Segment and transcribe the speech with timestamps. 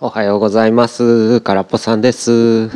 [0.00, 1.40] おはようございます。
[1.42, 2.68] からっぽさんです。
[2.68, 2.70] メ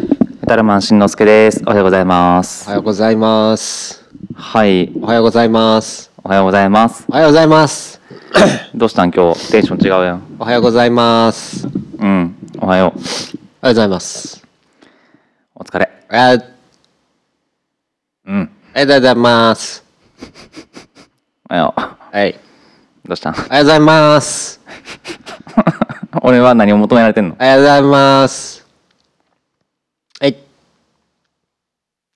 [0.46, 1.62] タルマンしんのすけです。
[1.66, 2.64] おはようございます。
[2.66, 4.04] おはようございます。
[4.34, 4.92] はい。
[5.00, 6.10] おはようございます。
[6.22, 7.04] おはようございます。
[7.08, 8.00] おはようございます。
[8.74, 9.50] どうしたん今日？
[9.52, 10.22] テンション違うやん。
[10.38, 11.66] おはようございます。
[11.98, 12.36] うん。
[12.60, 12.98] おはよう。
[12.98, 13.00] おはよ
[13.62, 14.42] うございます。
[15.54, 15.88] お疲れ。
[16.10, 16.42] ああり
[18.26, 18.50] うん。
[18.74, 19.82] がとうございます。
[21.50, 22.30] おはよはい。
[22.32, 23.08] う。
[23.08, 23.34] どうしたん？
[23.34, 24.60] おはようございます。
[26.22, 27.36] 俺は何を求められてんの？
[27.38, 28.64] おはようございます。
[30.20, 30.36] はい。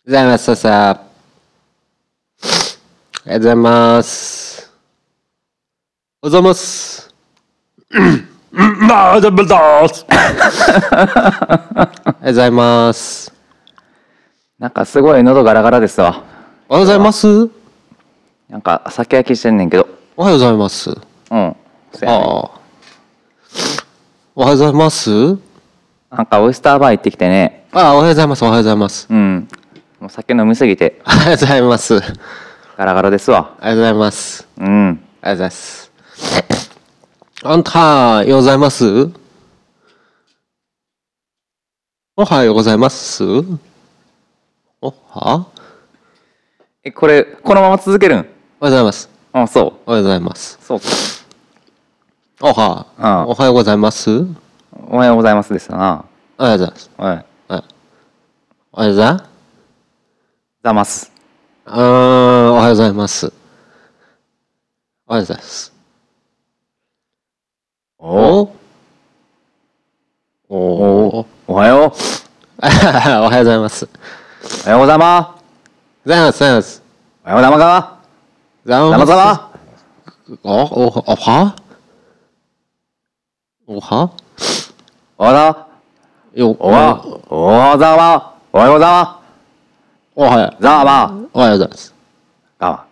[0.06, 0.44] ございます。
[0.44, 1.00] ささ。
[3.26, 4.72] おはようございます。
[6.22, 7.14] おはようございます。
[8.52, 9.88] まあ、だめだおはよ
[12.22, 13.32] うございます。
[14.58, 16.22] なんかすごい喉ガラガラですわ。
[16.68, 17.48] おはようございます。
[18.48, 19.88] なんか酒焼きしてんねんけど。
[20.16, 20.90] おはようございます。
[20.90, 20.94] う
[21.36, 21.36] ん。
[21.36, 21.54] あ
[22.06, 22.57] あ。
[24.40, 25.10] おはようございます。
[26.12, 27.66] なんかオイスターバー行ってきてね。
[27.72, 28.44] ああ、おはようございます。
[28.44, 29.08] おはようございます。
[29.10, 29.48] うん。
[29.98, 32.00] もう酒飲みすぎておはようございます。
[32.76, 33.56] ガラガラですわ。
[33.60, 34.46] うございます。
[34.56, 35.04] うん。
[35.22, 35.92] ありがとうございます。
[37.42, 39.10] あんた、ようございます？
[42.14, 43.24] おはようございます？
[44.80, 45.48] おは？
[46.84, 48.18] え、これ、このまま続けるん？
[48.20, 49.10] おはようございます。
[49.32, 49.72] あ、そう。
[49.84, 50.60] おはようございます。
[50.62, 50.86] そうか。
[52.40, 54.24] おはうんおはようございます
[54.72, 56.04] おはようございますですな。
[56.38, 56.90] おはようございます。
[56.96, 57.16] はい。
[57.48, 57.64] はい。
[58.72, 59.24] おはようございます。
[60.62, 61.12] ざます。
[61.66, 63.32] うーん、おはようございます。
[65.06, 65.72] おはようございます。
[67.98, 68.54] おお
[70.48, 71.92] おおはよう。
[72.62, 73.88] おはようございます。
[74.64, 75.42] おはようございます。
[76.04, 76.82] ございます、ございます。
[77.24, 77.98] おはようございます。
[78.64, 79.52] ございざまざま。
[80.44, 81.67] お、お、おはお
[83.80, 84.10] は？
[85.18, 85.68] おはよ
[86.34, 86.56] よ、う。
[86.58, 87.04] おは。
[87.28, 88.34] おはようざま。
[88.50, 89.20] おはようございま
[90.16, 90.62] おはよす。
[90.62, 91.04] ざま。
[91.06, 91.94] う、おはようございます。
[92.58, 92.86] ざま。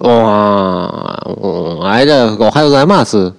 [0.00, 3.32] おは、おあれだよ、おはようございます。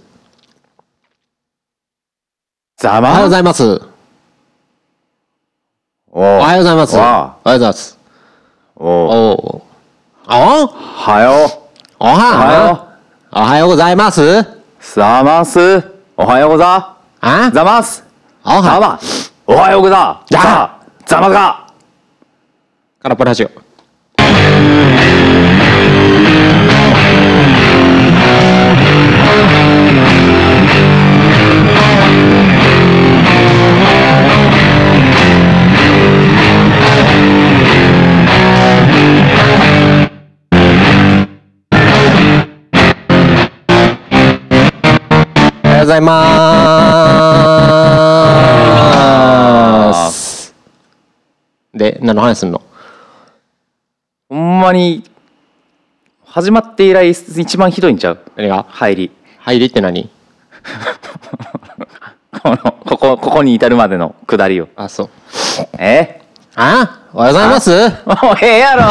[2.78, 3.30] ざおはようごま。
[3.30, 3.82] ざいます。
[6.12, 6.98] おおはようございます。
[6.98, 7.98] おおはようございます。
[8.78, 9.62] おおお。
[10.28, 11.50] おはよおう。
[12.00, 12.14] おは？
[12.18, 12.88] はよ
[13.32, 14.57] おはようございます。
[14.80, 14.84] う。
[14.84, 15.84] ざます。
[16.16, 16.98] おはようござ。
[17.22, 17.52] あ？
[17.52, 18.04] ざます。
[18.44, 19.00] おは。
[19.46, 20.22] おはようござ。
[20.30, 20.80] ざざ。
[21.06, 21.68] ざまが。
[23.00, 25.47] カラッポラジオ。
[45.88, 46.12] ございま
[50.12, 50.54] す。
[51.74, 52.62] で、何の話すんの？
[54.28, 55.10] ほんまに。
[56.26, 58.20] 始まって以来一番ひどいんちゃう？
[58.36, 58.66] 何が？
[58.68, 59.12] 入り。
[59.40, 60.10] 入りって何？
[62.44, 64.68] この、ここ、ここに至るまでの下りを。
[64.76, 65.10] あ、そう。
[65.80, 66.22] え？
[66.56, 67.07] あ？
[67.18, 67.72] おはようございます
[68.06, 68.84] もうええやろ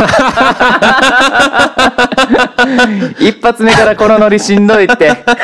[3.24, 5.36] 一発目からこのノリしんどいってあ、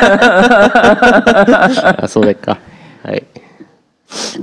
[2.08, 2.58] そうでっか。
[3.04, 3.22] はい。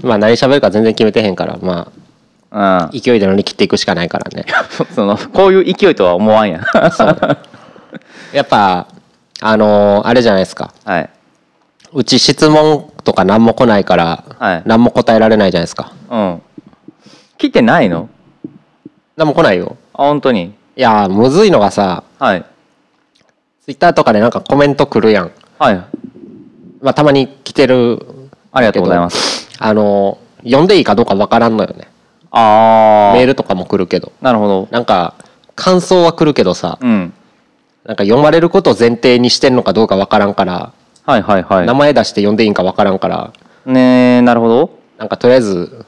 [0.02, 1.90] まあ何喋るか全然決めてへんから、ま
[2.52, 4.46] うんあ、勢いで乗り切っていくしかないからね。
[4.96, 6.62] そのこういう勢いとは思わんやん
[8.32, 8.88] やっぱ、
[9.42, 10.72] あのーあれじゃないですか。
[10.86, 11.10] はい、
[11.92, 15.92] うち質問とか何も来ないから、はい何も答えられないじゃないですか。
[16.10, 16.42] うん
[17.38, 18.08] 来てないの？
[19.20, 19.76] 何も来ないよ。
[19.94, 20.54] あ本当に？
[20.78, 22.46] いやー、むずいのがさ、はい
[23.66, 25.32] ツイッターとかでなんかコメント来るやん。
[25.60, 25.76] はい
[26.82, 28.00] まあたまに来てる。
[28.54, 31.90] ありがとうございますあのー読んでいいかどうかわからんのよね。
[32.32, 34.14] ああメールとかも来るけど。
[34.22, 35.16] なるほどなんか、
[35.54, 37.14] 感想は来るけどさ、うん
[37.84, 40.72] なんか読まれることを前提にしてんのかどうかわからんから、
[41.06, 43.34] はいはいは名前出して読んでいいんかわからんから、
[43.68, 45.86] いねえなるほどなんかとりあえず、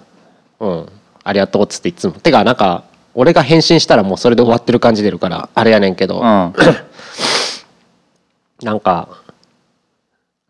[0.59, 0.89] うん、
[1.23, 2.13] ありがとうっつっていつも。
[2.13, 6.53] てか、なんか、俺が返信したらもうそれで終わってる感じ出るから、あれやねんけど、うん
[8.63, 9.07] なんか、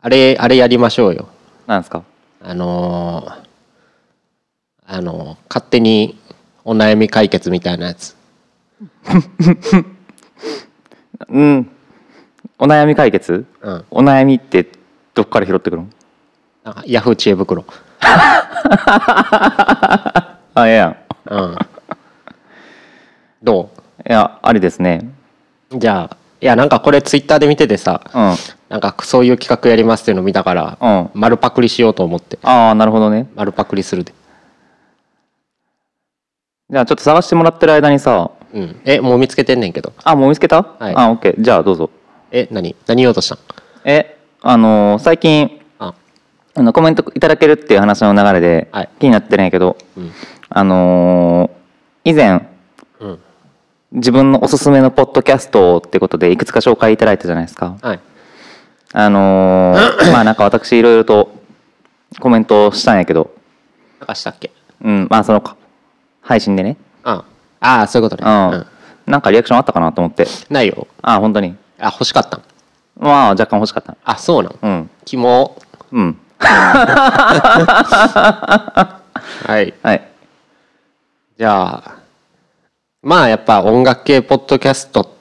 [0.02, 1.28] あれ、あれやりましょうよ。
[1.66, 2.02] なんですか？
[2.44, 3.42] あのー
[4.86, 6.18] あのー勝手に
[6.64, 8.14] お悩み解決みたいなやつ。
[11.28, 11.70] うん
[12.58, 13.46] お悩み解決？
[13.62, 13.84] うん。
[13.90, 14.68] お悩みって
[15.14, 15.88] どっから拾ってくるの？
[16.64, 17.64] なんかヤフー知恵袋。
[18.04, 20.96] あええやん
[21.30, 21.56] うん。
[24.42, 25.10] ありですね。
[25.70, 28.20] うじゃあ、いやなんかこれツイッターで見ててさうん。
[28.32, 28.36] あ
[28.68, 31.10] なんかそういう企画やりますっていうの見たから、うん。
[31.14, 32.38] 丸パクリしようと思って。
[32.42, 33.28] あなるほどね。
[33.34, 34.12] 丸パクリするで。
[36.70, 38.80] じゃあちょっと探してもらってる間にさうん。
[38.84, 39.92] えもう見つけてんねんけど。
[40.02, 40.94] あもう見つけた、はい。
[40.96, 41.34] あオッケー。
[41.40, 41.90] じゃあどうぞ。
[42.30, 42.74] え何？
[42.86, 43.38] 何言おうとしたん？
[43.84, 45.94] えあのー最近あ。
[46.54, 48.88] あのコメントいただけるっていう話の流れではい。
[48.98, 50.10] 気になってるんやけど、うん。
[50.48, 52.46] あのー以前うん
[53.92, 57.76] 自分のおすすめのポッドキャストってことでいくつか紹介いただいたじゃないですか。
[57.82, 58.00] はい。
[58.94, 59.80] あのー
[60.12, 61.30] まあなんか私いろいろと
[62.20, 63.30] コメントをしたんやけど。
[64.00, 64.50] なんかしたっけ？
[64.82, 65.42] うんまあその
[66.22, 66.76] 配信でね。
[67.04, 67.24] あ
[67.60, 68.66] あそういうことうね、ん、
[69.06, 70.26] なんかリアクションあったかなと思って。
[70.50, 70.86] ないよ。
[71.02, 71.54] あ本当に。
[71.78, 72.42] あ欲しかったん。
[72.98, 73.96] まあ若干欲しかった。
[74.04, 74.54] あそうなん。
[74.62, 74.90] うん。
[75.04, 75.56] キモ
[75.92, 76.18] うん。
[76.40, 76.48] は
[79.60, 79.74] い。
[79.82, 80.08] はい。
[81.38, 82.01] じゃあ
[83.02, 85.16] まあやっぱ音楽系ポッドキャスト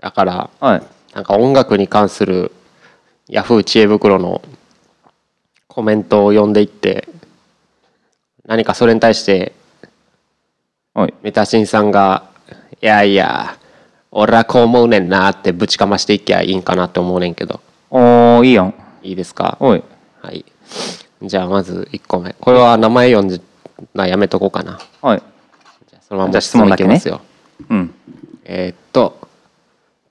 [0.00, 0.82] だからはい。
[1.14, 2.52] なんか音楽に関する
[3.28, 4.42] ヤフー知恵袋の
[5.68, 7.08] コメントを読んでいって
[8.46, 9.52] 何かそれに対して
[10.94, 11.14] はい。
[11.22, 12.24] メタシンさんが
[12.80, 13.56] 「いやいや
[14.12, 17.60] 俺はこう思うねんな」ってぶちかましていきゃいいんかなって思うねんけど。
[17.90, 18.74] おーいいやん。
[19.02, 19.56] いいですか？
[19.60, 19.82] おい。
[20.22, 20.44] はい。
[21.22, 22.32] じゃあまず1個目。
[22.40, 23.40] これは名前読んで
[23.94, 24.78] なやめとこうかな。
[25.02, 25.22] はい
[26.08, 27.20] そのまま質問いきますよ、
[27.70, 27.94] うん。
[28.44, 29.24] えーっと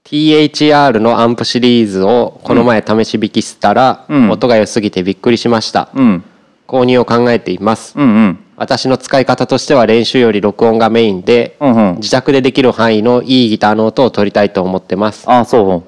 [0.04, 4.30] THR のアンプシリーズをこの前試し弾きしたら、うん。
[4.30, 6.24] 音が良すぎてびっくりしました、うん。
[6.68, 8.40] 購入を考えています、うんうん。
[8.58, 11.96] 私の使い方としては練習より録音がメインで、うんうん。
[11.96, 15.24] 自宅でできる範囲のいいギターの音を取りたいと思ってます。
[15.26, 15.84] あそ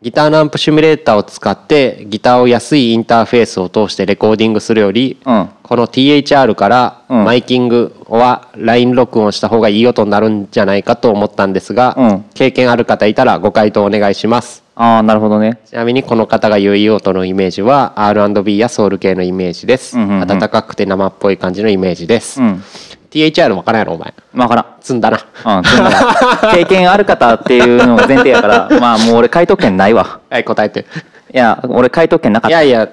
[0.00, 5.48] ギターのアンプシミュレーターを使ってギターを安いインターフェースを通してレコーディングするより、ううん。
[5.62, 7.24] この THR からうん。
[7.24, 12.24] マイキングはライン録音した方がいい音になるんじゃないかと思ったんですが、うん。
[12.34, 14.62] 経験ある方いたらご回答お願いします。
[14.76, 15.60] ああなるほどね。
[15.66, 20.26] ちなみにこの方が言ういい音のイメージは R&B やソウル系のイメージです、うんうんうん。
[20.26, 22.62] 暖かくて生っぽい感じのイメージです、うん。
[23.10, 24.12] THR 分からんやろお前。
[24.34, 24.66] わからん。
[24.80, 25.18] 積んだな。
[25.58, 26.50] うん積んだな。
[26.52, 30.18] 経験ある方っていうのが前提やからまあもう俺回答権ないわ。
[30.28, 30.86] はい答えて。
[31.32, 32.62] いや俺回答権なかった。
[32.62, 32.88] いやいや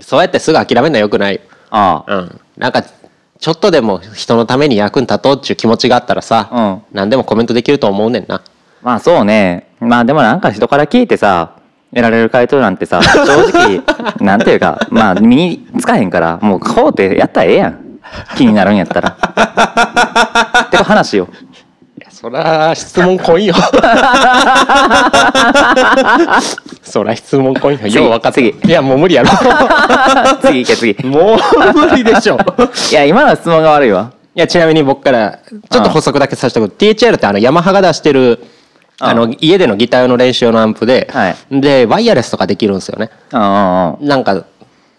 [0.00, 1.40] そうやってすぐ諦めるのはよくない。
[1.70, 2.40] ああうん。
[2.58, 2.82] なんか
[3.40, 6.96] ちょっとでも人のために役に立とうっていう気持ちがあったらさ、うん。
[6.96, 8.42] 何でもコメントできると思うねんな。
[8.82, 9.72] まあそうね。
[9.80, 11.56] まあでもなんか人から聞いてさ
[11.90, 13.82] 得られる回答なんてさ 正直
[14.20, 17.78] なんていうかまあ身につかへんからもうこうってやったらええやん。
[18.36, 19.10] 気になるんやったら。
[20.70, 21.28] てか話よ
[22.20, 23.54] そら質問来いよ。
[26.82, 27.78] そら質問来いよ。
[27.78, 28.32] 次よう分かった。
[28.32, 28.50] 次。
[28.50, 29.30] いやもう無理やろ。
[30.44, 30.92] 次行け次。
[30.92, 31.38] いもう
[31.72, 32.36] 無理でしょ。
[32.92, 34.10] や今の質問が悪いわ。
[34.34, 35.38] いやちなみに僕から
[35.70, 36.74] ちょっと補足だけさせておく。
[36.76, 38.44] THR ってあのヤマハが出してる
[38.98, 41.36] あの家でのギター用の練習用のアンプで、はい。
[41.50, 43.08] でワイヤレスとかできるんですよね。
[43.32, 44.44] なんか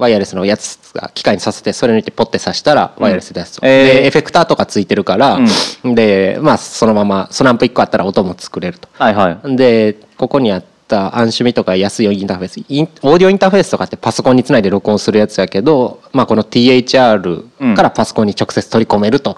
[0.01, 3.85] ワイヤレスのやつが機械にさせてそれにてポッて刺したらワイヤレスですと、えー。
[4.01, 5.39] でエフェクターとかついてるから、
[5.83, 8.89] でまあそのままそのアンプ1個あったら音も作れると。
[8.93, 9.55] はいはい。
[9.55, 12.65] でここにあったアンシュミとか安いインターフェース。
[12.67, 19.37] インオーディオインターフェースとかってパソコンにつないで録音するやつやけど、まあ、この THR からパソコンに直接取り込めると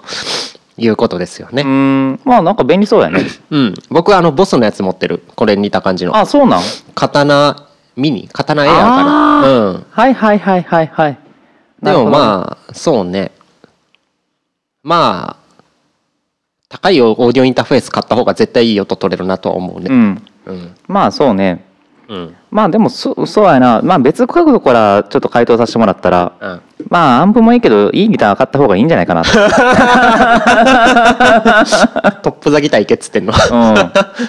[0.76, 2.20] いうことですよね、うーん。
[2.24, 3.20] まあなんか便利そうやね。
[3.50, 5.22] うん、僕はあのボスのやつ持ってる。
[5.36, 6.16] これに似た感じの。
[6.16, 6.62] あそうなん？
[6.96, 7.63] 刀
[7.96, 9.86] ミニ刀エアーかなうん。
[9.90, 11.18] はいはいはいはいはい。
[11.82, 13.30] でもまあそうね。
[14.82, 15.44] まあ
[16.68, 19.86] 高いオーディオインターフェース買った方が絶対いい音取れるなとは思うね。
[19.90, 20.22] うん。
[20.46, 20.74] うん。
[20.88, 21.64] まあそうね。
[22.08, 22.36] うん。
[22.50, 23.80] まあでもそそうやな。
[23.82, 26.60] まあ別角度からちょっと回答させてもらったらうん。
[26.90, 29.22] まあアンプもいいけどいいギター買った方がいいんじゃないかな。
[29.22, 29.30] と
[32.22, 33.32] トップザギターいけっつってんの。
[33.32, 33.76] うん。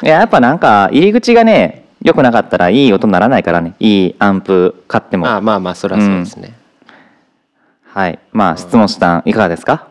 [0.05, 3.73] いややっぱなんか入り口がね良くなかったらいい音にならないからね。
[3.79, 5.25] いいアンプ買っても。
[5.25, 6.53] まあまあまあそれはそうですね、
[7.83, 8.19] はい。
[8.31, 9.87] まあ質問したんいかがですか？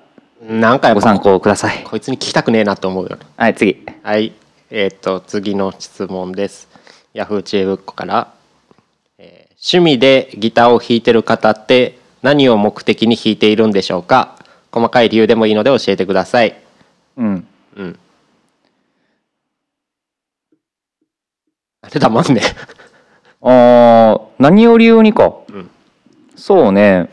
[0.49, 1.83] なんかやっぱご参考ください。
[1.83, 3.27] こいつに聞きたくねえなと思うよね。
[3.37, 3.85] はい次。
[4.03, 4.33] はい。
[4.71, 6.69] えっ、と次の質問です。
[7.15, 8.33] ヤフー知恵袋から、
[9.19, 14.37] えー趣味でギターを弾いてる方って何を目的に弾いているんでしょうか？
[14.71, 16.57] 細かい理由でもいいので教えてください。
[17.17, 17.47] うん。
[17.77, 17.99] うん
[21.85, 22.41] なんで黙んね。
[22.41, 22.45] ん
[23.47, 25.71] あー何を理由にか、ん。
[26.35, 27.11] そうね。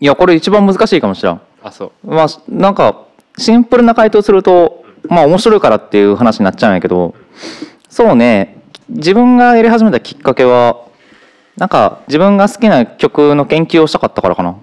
[0.00, 1.40] いやこれ一番難しいかもしれん。
[1.62, 2.14] あそう。
[2.14, 3.02] まあなんか
[3.36, 7.14] シンプルな回答するとまあ面白いからっていう話になっちゃうんやけど
[7.88, 8.58] そうね。
[8.88, 10.76] 自分がやり始めたきっかけは
[11.56, 14.54] なんか自分が好きな曲の研究をしたかったからかな。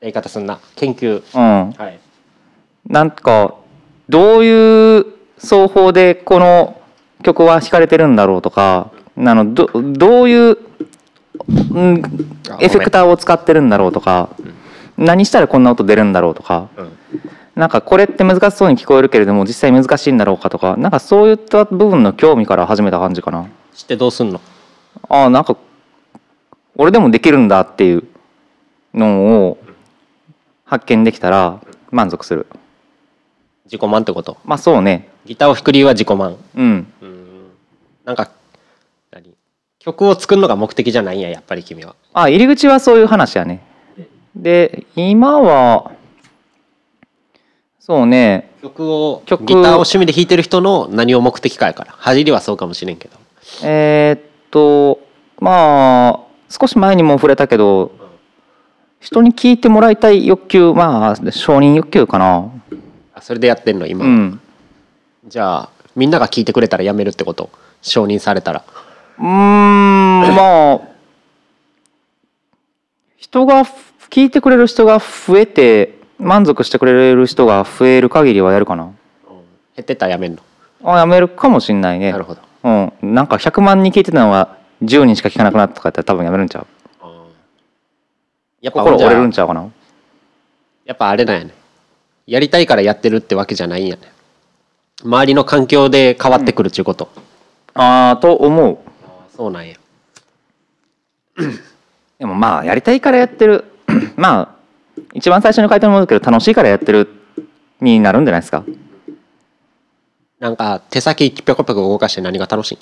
[0.00, 0.58] 言い方すんな。
[0.76, 1.22] 研究。
[1.34, 1.72] うん。
[1.72, 1.98] はい。
[2.86, 3.54] なんか
[4.08, 5.06] どういう
[5.38, 6.76] 奏法でこの
[7.24, 10.58] 曲は弾かれてるんだろうとかあのどどういう、
[11.72, 12.02] うん、
[12.48, 14.28] あエフェクターを使ってるんだろうとか
[14.96, 16.92] 何したらこんな音出るんだろうとかうん。
[17.56, 23.48] なんかこれって難しそうに聞こえるけれども実際難しいんだろうかとかなんかそういった部分の興味から始めた感じかな。
[23.72, 24.40] 知ってどうすんの？
[25.08, 25.56] ああなんか
[26.74, 28.04] 俺でもできるんだっていう
[28.92, 29.58] のを
[30.64, 31.60] 発見できたら
[31.92, 32.48] 満足する。
[33.66, 34.36] 自己満ってこと？
[34.44, 36.36] まあそうねギターを弾く理由は自己満。
[36.54, 36.86] うん。
[38.04, 38.30] なんか
[39.10, 39.34] 何？
[39.78, 41.94] 曲を作るのが目的じゃないんややっぱり君は。
[42.12, 43.62] あ入り口はそういう話やね。
[44.34, 45.92] で今は
[47.80, 48.50] そうね。
[48.62, 51.92] 曲を曲ギターを趣味で弾いてる人の何を目的かやから。
[51.92, 53.16] 入りはそうかもしれんけど。
[53.62, 55.00] えーっと
[55.38, 57.92] まあ少し前にも触れたけど
[59.00, 62.50] 人に聞いてもらいたい欲求まあ承認欲求かな。
[63.14, 64.40] あそれでやってんの今、うん
[65.26, 67.50] じゃあみんなが聞いてくれたらやめるってこと？
[67.80, 68.64] 承認されたら。
[69.18, 69.26] うーん
[70.34, 70.80] まあ
[73.16, 73.64] 人が
[74.10, 78.92] 聞いてくれる人が増えて満足してくれる人が増える限りはやるかな。
[79.76, 80.42] 減ってったらやめんの？
[80.84, 82.12] あやめるかもしんないね。
[82.12, 82.42] なるほど。
[82.62, 82.70] う
[83.06, 83.14] ん。
[83.14, 86.66] なんか100万人聞いてたのは10人しか聞かなくなったとかやったら多分やめるんちゃう。
[88.60, 89.70] やっぱ心折れるんちゃうかな。
[90.84, 91.54] やっぱあれなんやね。
[92.26, 94.02] やりたいからやってるってわけじゃないんやね
[95.02, 97.10] 周りの環境で変わってくるっちゅうこと、
[97.74, 98.78] ああと思う。
[99.36, 99.74] そうなんや。
[102.18, 103.64] でもまあやりたいからやってる。
[104.16, 104.54] まあ
[105.12, 107.08] 一番最初に書いものだけど楽しいからやってる
[107.80, 108.64] になるんじゃないですか。
[110.44, 112.78] なんか手先ぴょこぴょこ動かして何が楽しい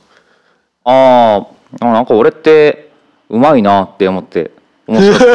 [0.84, 2.90] あーあなんか俺って
[3.28, 4.50] うまいなって思って
[4.86, 5.26] 面白か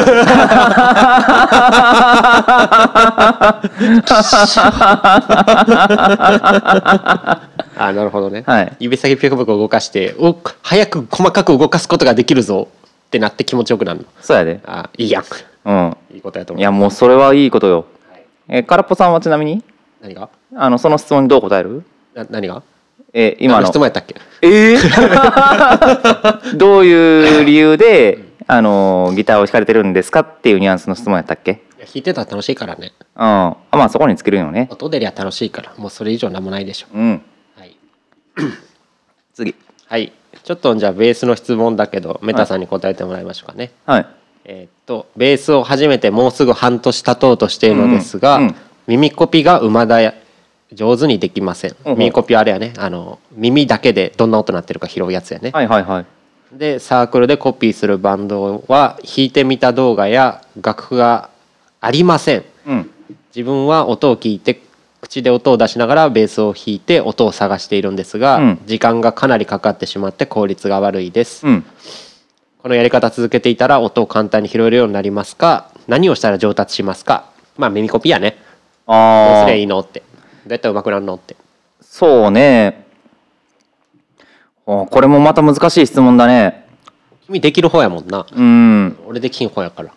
[7.76, 8.76] あなるほどね、はい。
[8.80, 12.68] 指先ぴょこぴょこ動かしてお早く細かく動かすことができるぞ。
[13.06, 14.06] ってなって気持ちよくなるの。
[14.20, 14.60] そうやで。
[14.66, 15.24] あいいやん。
[15.64, 15.96] うん。
[16.12, 17.86] いいことやと思いうやもうそれはいいことよ。
[18.48, 19.64] え空っぽさんはちなみに？
[20.02, 20.28] 何が？
[20.56, 21.84] あのその質問にどう答える？
[22.14, 22.62] な何が？
[23.14, 23.60] え今の。
[23.62, 24.16] 何質問やったっけ？
[24.42, 26.56] えー？
[26.58, 31.62] どういう理由であのギターを弾かれてるんですかっていうニュアンスの質問やったっけ？
[31.78, 32.92] 弾いてたら楽しいからね。
[33.14, 33.22] うん。
[33.22, 34.68] あまあそこにつけるよね。
[34.70, 36.86] 音出りゃ楽しいからもうそれ以上なんもないでしょ。
[36.92, 37.22] うん。
[37.56, 37.76] はい、
[39.34, 39.54] 次。
[39.86, 40.12] はい、
[40.42, 44.06] ちょっとじゃあベースの質問だけどメタさんに答えてもらいましょうかね、はい。
[44.44, 48.54] えーっとベースを初めてもうすぐ半年経とうとしているのですが、うんうん。
[48.86, 50.14] 耳コピが馬だ
[50.72, 51.98] 上手にできません、うんうん。
[51.98, 52.72] 耳コピはあれやね。
[52.78, 56.06] あの耳だけでどんな音鳴ってるか拾うやつやね、はいはいはい
[56.52, 61.30] でサークルでコピーするバンドは弾いてみた動画や楽譜が
[61.80, 62.44] ありません。
[62.66, 62.90] うん。
[63.34, 64.60] 自分は音を聞いて
[65.00, 68.60] 口で音を出しながらベースを弾いて音を探しているんですが、うん。
[68.66, 71.64] 時間がかなりかかってしまって効率が悪いです、うん。
[72.62, 75.70] このやり方続けていたら音を簡単に拾えるようになりますか？
[75.86, 77.30] 何をしたら上達しますか？
[77.56, 78.38] まあ耳コピやね。
[78.86, 80.00] どうあすりゃいいあのって。
[80.00, 80.06] ど
[80.48, 81.36] うやったら上手くなるのって。
[81.82, 82.87] そうね
[84.68, 86.66] あこれもまた難しい質問だね。
[87.26, 88.26] 君できる方やもんな。
[88.30, 88.98] うん。
[89.06, 89.92] 俺できん方やから。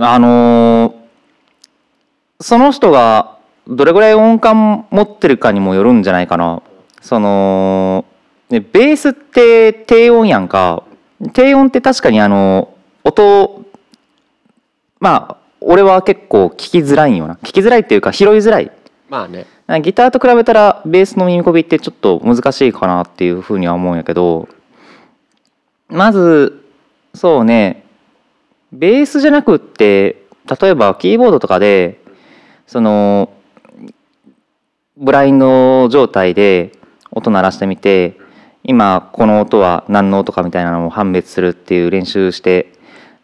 [0.00, 0.98] あのー
[2.40, 6.62] その人がどれぐらい音感持ってるかにもよるんじゃないかな。
[7.00, 8.04] その、
[8.48, 10.84] ね、ベースって低音やんか。
[11.32, 13.64] 低音って確かにあの音
[15.00, 17.34] まあ俺は結構聞きづらいんよな。
[17.42, 18.70] 聞きづらいっていうか拾いづらい。
[19.08, 19.46] まあね
[19.82, 24.48] ギターと比べたらベースの耳コピってちょっと難しいかなっていうふうには思うんやけど
[25.88, 26.64] まず
[27.14, 27.84] そうね
[28.72, 30.22] ベースじゃなくって
[30.60, 32.00] 例えばキーボードとかで
[32.66, 33.30] その
[34.96, 36.72] ブラインド状態で
[37.10, 38.18] 音鳴らしてみて
[38.64, 42.72] 今この音は何の音かみたいなのを判別するっていう練習して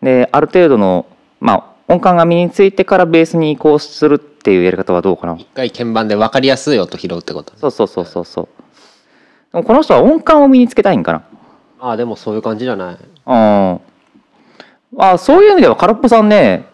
[0.02, 1.06] である程度の
[1.40, 5.36] まあ音感が身についてからベースに移行するっていうやり方はどうかな？
[5.38, 8.48] 一回鍵盤で分かりやすい音拾うってことそうそうそうそうそう。
[9.52, 11.24] でもこの人は音感を身につけたいんかな？
[11.80, 12.94] ああでもそういう感じじゃない。
[12.94, 13.80] うん
[14.96, 16.66] あそういう意味では空っぽさんね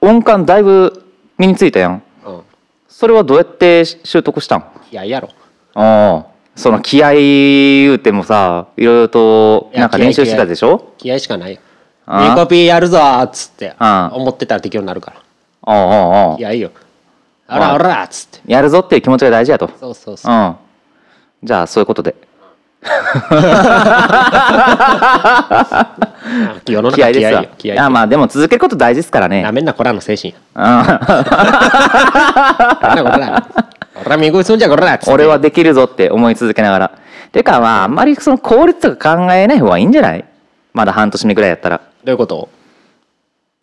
[0.00, 1.04] 音感だいぶ
[1.38, 2.02] 身についたやん。
[2.26, 2.42] うん。
[2.88, 4.58] それはどうやって習得したん？
[4.60, 5.30] あいややろ。
[5.74, 6.26] あ
[6.56, 10.92] その気合言うてもさいろいろとなんか練習してたでしょ？
[10.98, 11.60] 気合しかないよ
[12.06, 15.16] ああ耳コピーやるぞーっつって思ってたらできるようになるから。
[15.62, 16.70] ああああああ気合いいよ。
[17.46, 17.78] あらあ。
[17.78, 18.52] らっつって。
[18.52, 19.70] やるぞっていう気持ちが大事やと。
[19.80, 20.34] そうそうそう。
[20.34, 20.56] うん。
[21.42, 22.14] じゃあそういうことで。
[26.66, 27.46] 世の中気合ですわ。
[27.56, 29.42] 気合いやまあでも続けること大事ですからね。
[29.42, 30.34] なめんなこらの精神
[35.06, 36.90] 俺はできるぞって思い続けながら。
[37.32, 40.24] ていうかまああんまりその効率とか考えない方がいいんじゃない？
[40.74, 42.48] まだ半年目ぐらいやったらどういうこと？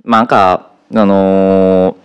[0.03, 2.01] まあなんかあのー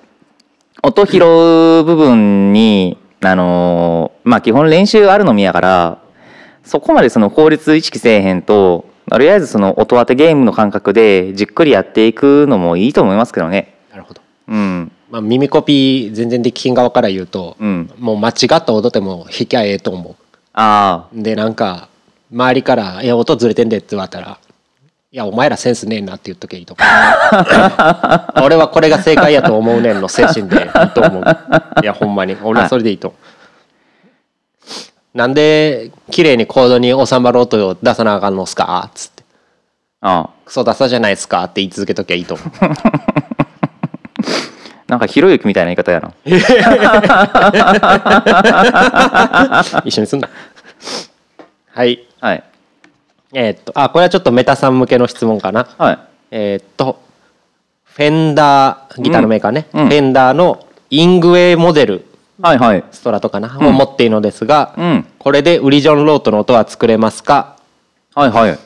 [0.82, 5.98] 音拾う部分にあのーまあ基本練習あるのみやから
[6.62, 13.74] そこまでその効率意識せえへんととりあえずその音当てゲームの感覚でじっくりやっていくのもいいと思いますけどね。
[13.90, 14.92] なるほど、うん。
[15.10, 17.90] まあ、耳コピー全然できひん側から言うと、うん。
[17.98, 20.16] もう間違った音でも弾きゃええと思
[20.52, 21.88] あうでなんか
[22.32, 24.38] 周りから「いや音ずれてんで」って言われたら
[25.16, 31.24] 「いやお前らセンスねえな」って言っとけばいいとか 俺はこれが正解やと思うねんの精神でいいと思う。
[31.82, 32.36] いやほんまに。
[32.42, 33.08] 俺はそれでいいと。
[33.08, 33.16] 思
[35.14, 38.84] う、なんで綺麗にコードに収まる音を出さなあかんのっすか？
[38.88, 39.24] っつって。
[40.02, 40.18] ああ。
[40.24, 42.34] あクソダサじゃないっすかって言い続けときゃいいと。
[42.34, 42.48] 思 う
[44.88, 46.12] なんかひろゆきみたいな言い方やな。
[49.86, 50.28] 一緒にすんな。
[51.72, 52.06] はい。
[52.20, 52.44] はい
[53.38, 55.68] えーっとあこれはちょっとメタさん向けの質問かな。
[55.76, 55.98] はい。
[56.30, 57.02] えーっと
[57.84, 59.80] フェンダーギターのメーカーね、うん。
[59.82, 59.88] うん。
[59.88, 62.06] フェンダーのイングウェイモデル
[62.40, 62.84] はいはい。
[62.92, 65.06] ストラトかな、を持っているのですが、うん。
[65.18, 67.56] これでウリ・ジョン・ロートの音は作れますか？
[68.14, 68.58] はいはい。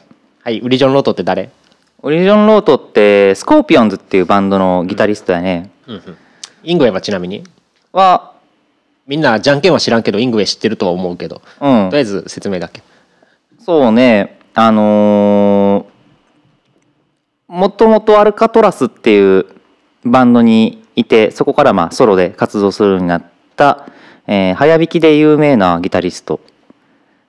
[0.43, 5.71] はいウリ・ジョン・ロートって誰、ウリ・ジョン・ロートってスコーピオンズっていうバンドのギタリストやね、
[6.65, 7.45] イングウェイはちなみに？
[7.93, 8.33] は。
[9.07, 11.91] みんなじゃんけんは知らんけどイングウェイ知ってるとは思うけど、うん。
[11.91, 12.83] とりあえず説明だけ。
[13.61, 15.91] そうねあのー
[17.53, 19.47] もともとアルカトラスっていう
[20.05, 23.25] バンドにいてそこからまあソロで活動するようになっ
[23.57, 23.89] た、
[24.29, 26.39] えー早弾きで有名なギタリスト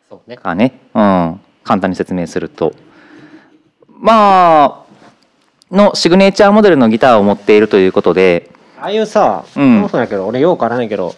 [0.09, 0.35] そうね。
[0.35, 2.73] がね、うん、簡単に説明すると。
[3.87, 4.85] ま
[5.69, 8.51] あのシグネチャーモデルのギターを持っているということで。
[8.79, 9.89] ああいうさ、うん。
[9.89, 11.15] そうだけど俺ようわからないけど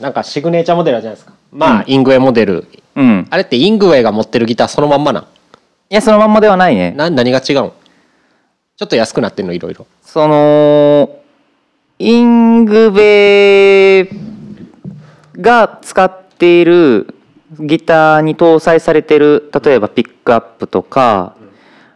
[0.00, 1.32] なんかシグネチャーモデルあるじゃないですか。
[1.52, 2.66] まあ、イングウェイモデル。
[2.96, 3.26] うん。
[3.30, 5.26] あれってイングウェイが持ってるギターそのまんまなん？
[5.92, 6.92] いやそのまんまではないね。
[6.92, 7.52] な何が違うん？
[7.52, 7.66] ちょ
[8.86, 9.86] っと安くなってんのいろいろ。
[10.00, 11.20] その
[11.98, 14.08] イングベ
[15.36, 17.14] が使っている
[17.60, 21.36] ギターに搭載されてる例えばピックアップとか、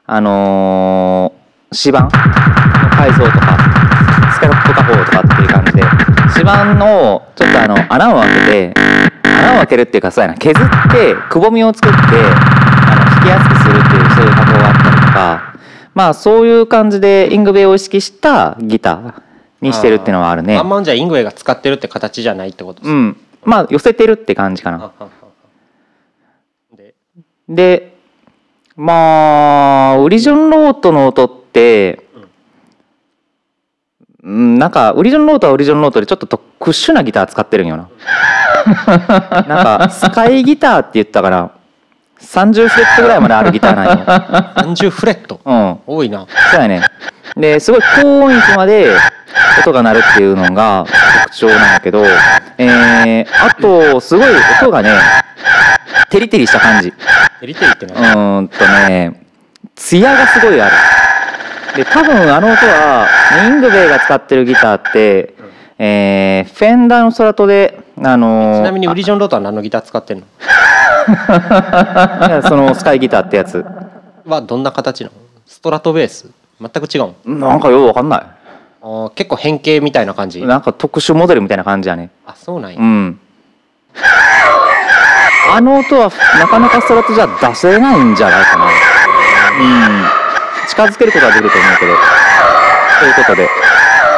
[0.04, 2.04] あのー指板？
[2.04, 3.56] の改造とか
[4.34, 5.82] スカラップ加工とかっていう感じで。
[6.36, 8.74] 指板のちょっとあの穴を開けて
[9.24, 10.34] 穴を開けるっていうかそうやな。
[10.34, 12.02] 削ってくぼみを作ってあ
[12.94, 15.56] の弾きやすくするっていうそういう加工があったりとか
[15.94, 19.22] まあそういう感じでイングベを意識したギター
[19.60, 20.56] にしてるっていうのはあるね。
[20.56, 23.16] あんまんじゃイングウェイが使ってるって形じゃないってことですうん。
[23.44, 24.76] まあ寄せてるって感じかな。
[24.76, 25.08] あははは。
[26.76, 26.94] で
[27.48, 27.96] で？
[28.76, 32.04] まあウリジョンロートの音って、
[34.22, 37.88] うん、なんかウリジョンロートはウリジョンロートでちょっと特殊なギター使ってるんよな。
[39.48, 41.52] なんかスカイギターって言ったかな
[42.26, 44.04] 30フレットぐらいまであるギターなんよ
[44.74, 45.40] 30 フレット？
[45.44, 45.78] うん。
[45.86, 46.26] 多いな。
[46.52, 46.82] そうやね。
[47.36, 48.90] ですごい高音域まで
[49.60, 50.86] 音が鳴るっていうのが
[51.24, 52.04] 特徴なんやけど、
[52.58, 54.28] えー、あとすごい
[54.60, 54.90] 音がね
[56.08, 56.92] テリテリした感じ。
[57.40, 59.20] テリテリってうなーんとね
[59.74, 60.72] 艶がすごいある。
[61.76, 63.06] で多分あの音は
[63.44, 65.34] イングベイが使ってるギターって、
[65.78, 70.26] えーフェンダーのストラトであのーちなみにウリジョンロートは何のギター使ってんの？
[72.48, 73.64] そのスカイギターってやつ。
[74.26, 75.12] はどんな形なの？
[75.46, 76.30] ストラトベース？
[76.60, 78.34] 全く違うんなんかようわかんな
[78.82, 80.40] あー結構変形みたいな感じ？
[80.40, 82.10] いなんか特殊モデルみたいな感じやね。
[82.26, 83.20] あそうなんや、うん。
[85.54, 86.10] あの音は
[86.40, 88.64] なかなかストラトじゃ出せないんじゃないかな。
[88.64, 88.70] うん。
[90.68, 91.92] 近づけることはできると思うけど。
[93.00, 93.48] ということで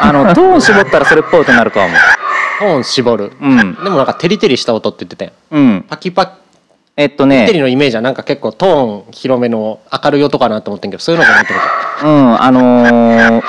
[0.02, 1.94] あのトーン絞ったらそれっぽい音になるとは思
[2.60, 3.32] トーン絞る。
[3.40, 3.74] ううん。
[3.74, 5.82] でもなんかテリテリした音って言ってたやんうん。
[5.88, 6.32] パキパキ。
[6.96, 11.60] えっとテリテリねのイメージはなんか結構トーン広めの明るい音かなと思ってんけどそういうのじゃないってこ
[12.04, 12.42] うん。
[12.42, 13.40] あのー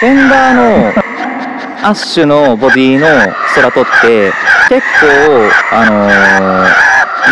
[0.00, 1.02] フェンダーの
[1.86, 3.06] アッシュのボディの
[3.48, 4.32] ストラトって
[4.68, 6.08] 結構あの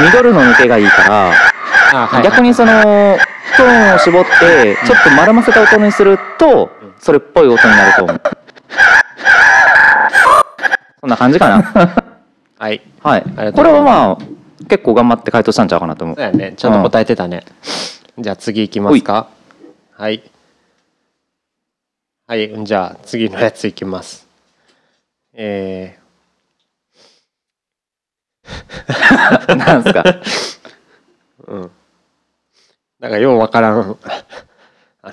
[0.03, 1.03] ーミドルの抜けがいいか
[1.93, 2.73] ら逆にその
[3.57, 8.21] トーンを絞ってちょっと丸ませた音にするとそれっぽい音になると思う。
[11.01, 11.63] そんな感じかな。
[12.59, 12.83] はい。
[13.03, 13.23] はい。
[13.23, 13.53] ありがとう。
[13.53, 14.19] これはまあ
[14.69, 16.17] 結構頑張って回答したんちゃうかなと思う。
[16.17, 16.55] そうやね。
[16.57, 17.45] ちゃんと答えてたね、
[18.19, 19.29] じゃあ次いきますか。
[19.97, 20.23] はい。
[22.27, 24.27] はいじゃあ次のやついきます。
[25.33, 25.99] え
[29.57, 30.01] なんすか？
[30.03, 30.21] ー、
[31.47, 31.71] うん。
[32.99, 33.81] なんかようわからん。
[33.81, 35.13] あの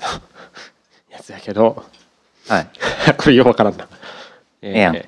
[1.26, 1.82] つやけど。
[2.48, 2.66] はい。
[3.18, 3.88] これようわからんな、
[4.62, 5.02] えええやん。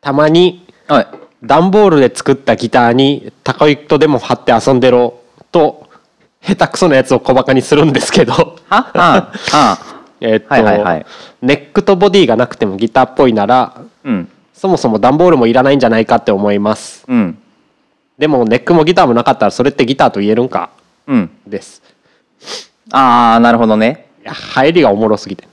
[0.00, 1.06] たまにはい。
[1.42, 5.20] 段ボールで作ったギターにタコ糸でも貼って遊んでろ
[5.52, 5.88] と
[6.42, 8.32] 下手くそなやつを小バカにするんですけど。
[8.68, 8.90] は？
[8.94, 9.78] ああ。
[10.20, 11.06] えっと、はいはいはい。
[11.42, 14.28] ネックとボディがなくてもギターっぽいならうん。
[14.52, 17.04] そもそも段ボールもいらないんじゃないかって思います。
[17.08, 17.38] うん。
[18.18, 20.70] でもネックもギターもなかったらそれってギターと言えるんか？
[21.06, 21.30] うん。
[21.46, 21.82] です。
[22.90, 25.46] ああなるほどね入りがおもろすぎて。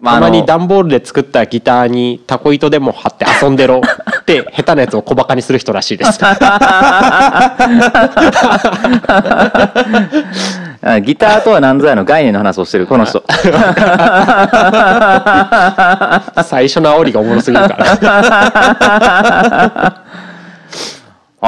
[0.00, 3.80] まあたまに段ボールで作ったギターにタコ糸でも貼って遊んでろ。
[4.22, 6.18] って下手なやつを小バカにする人らしいです。
[10.84, 13.22] あギターとは何ぞやの概念の話をしてるこの人。
[16.44, 17.86] 最初の煽りがおもろすぎるから。
[21.44, 21.46] え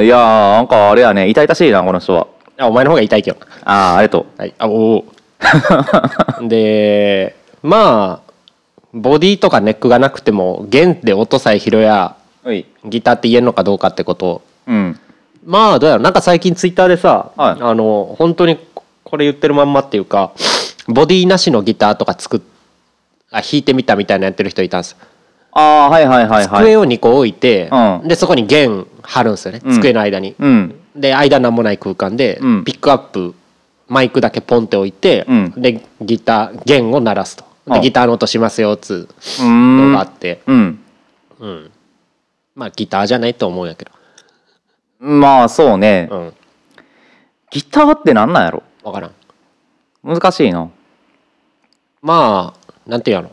[0.00, 1.28] ーいやーなんかあれやね。
[1.28, 2.26] 痛々しいなこの人は。
[2.58, 3.38] あお前の方が痛いけど。
[3.64, 4.54] ああありがとはい。
[4.58, 5.04] あおお
[6.48, 8.32] でまあ
[8.92, 12.16] ボディとかネックがなくても弦で音さえ拾や
[12.84, 14.26] ギターって言えるのかどうかってこと。
[14.26, 14.98] をうん。
[15.44, 16.00] まあどうやろ？
[16.00, 17.62] うなんか最近ツイッターでさ、はい。
[17.62, 18.58] あの本当に
[19.04, 20.32] これ言ってるまんまっていうか
[20.88, 22.40] ボディなしのギターとか作っ
[23.30, 24.96] あ弾いてみたみたいなやってる人いたんです。
[25.52, 26.62] ああはいはいはいはい。
[26.62, 28.08] 机を2個置いて、うん。
[28.08, 29.74] でそこに弦貼るんですよね、うん。
[29.74, 30.74] 机の間に、うん。
[30.94, 32.64] で間なんもない空間で、うん。
[32.64, 33.34] ピックアップ
[33.88, 35.50] マイクだけポンって置いて、うん。
[35.56, 37.44] でギター弦を鳴らすと。
[37.44, 39.08] うんでギターの音しますよっつ
[39.40, 39.44] う。
[39.44, 39.92] うのん。
[39.92, 40.78] があって、うん。
[41.40, 41.70] うん。
[42.54, 43.90] まあギターじゃないと思うんやけど。
[45.00, 46.32] まあそうね、うん。
[47.50, 48.62] ギターってなんなんやろ？
[48.84, 49.12] 分からん。
[50.04, 50.70] 難しいな。
[52.02, 53.32] まあなんていうの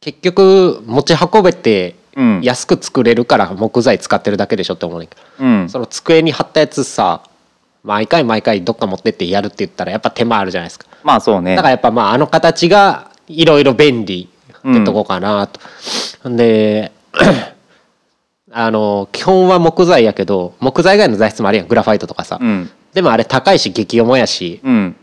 [0.00, 2.40] 結局持ち運べてうん。
[2.42, 5.68] 安く作れるから木材使ってるだけでしょって思うねんけど、うん。
[5.68, 7.22] その机に貼ったやつさ
[7.86, 10.86] 毎回毎回どっか持ってってやるって言ったらやっぱ手間あるじゃないですか。
[11.04, 11.54] まあそうね。
[11.54, 15.60] だからやっぱまああの形がいろいろ便利ってとこかなと。
[16.28, 16.90] で
[18.50, 21.68] あの基本は木材やけど木材以外の材質もあるやん。
[21.68, 22.68] グラファイトとかさ、うん。
[22.92, 24.60] でもあれ高いし激重やし。
[24.64, 24.96] うん。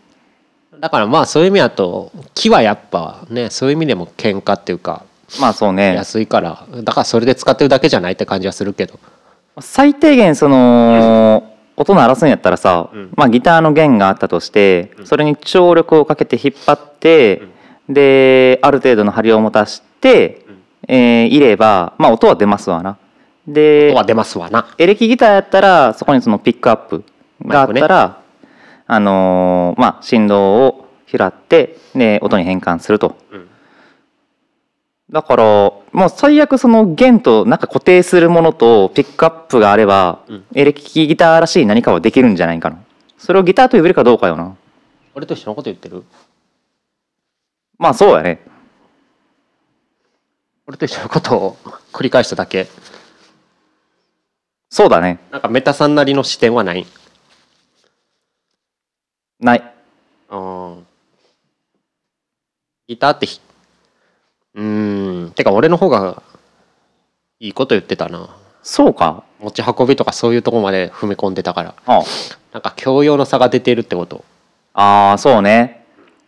[0.81, 5.05] だからまあそういう意味だと木はやっぱねそういう意味でも喧嘩っていうか
[5.39, 5.95] まあそうね。
[5.95, 6.67] 安いから。
[6.83, 8.99] だからそれで使ってるだけじゃないって感じはするけど。
[9.61, 13.09] 最低限その、音鳴らすんやったらさ、ん。
[13.15, 17.41] まあ、ギターの弦があったとしてそれに張力をかけて引っ張って、
[17.89, 20.45] である程度の張りを持たして、
[20.87, 22.97] えーいれば、まあ、音は出ますわな。
[23.47, 24.73] で音は出ますわな。
[24.77, 27.03] エレキギターやったらそこにそのピックアップ
[27.45, 28.21] があったら、
[28.87, 33.49] あのーまあ振動を拾ってで音に変換すると、うん
[35.13, 40.45] だからもう最悪その弦となんか固定するものとピックアップがあれば、うん。
[40.55, 42.83] エレキギターらしい何かはできるんじゃないかな。
[43.19, 44.55] それをギターと呼べるかどうかよな。
[45.13, 46.03] 俺と一緒のこと言ってる？
[47.77, 48.41] まあそうやね。
[50.65, 51.57] 俺と一緒のことを
[51.93, 52.67] 繰り返しただけ。
[54.71, 55.19] そうだね。
[55.29, 56.87] なんかメタさんなりの視点はない？
[59.39, 59.73] ない。
[60.31, 60.87] うん
[62.87, 63.39] ギターってひ
[64.55, 65.31] うーん。
[65.31, 66.21] てか俺の方が
[67.39, 68.29] いいこと言ってたな。
[68.61, 69.23] そうか。
[69.39, 71.75] 持ち運びとかそういうとこまで踏み込んでたから。
[71.85, 72.01] あ
[72.53, 74.23] なんか教養の差が出てるってこと。
[74.73, 75.85] あーそうね。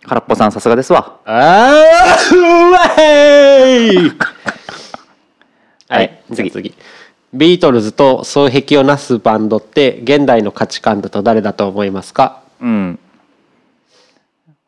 [0.08, 1.20] 空っぽさんさすがですわ。
[1.26, 4.10] あーうわへ い！
[4.10, 4.14] は
[5.90, 6.74] はいい次次。
[7.34, 12.42] ビートルズと双璧をなすバンドって現代の価値観だと誰だと思いますか？
[12.62, 13.00] うん。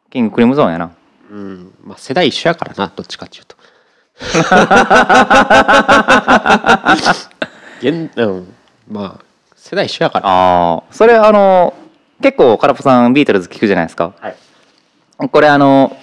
[0.10, 0.92] キングクリムゾーンやな
[1.30, 1.74] うん。
[1.84, 3.56] まあ世代一緒やからなどっちかっていうと。
[7.82, 8.54] 現うん。
[8.90, 9.24] まあ
[9.56, 10.28] 世代一緒やから。
[10.28, 11.74] ああそれあの
[12.22, 14.14] 結構空っぽさんビートルズ聞くじゃないですか。
[14.20, 14.36] はい。
[15.32, 15.96] これあの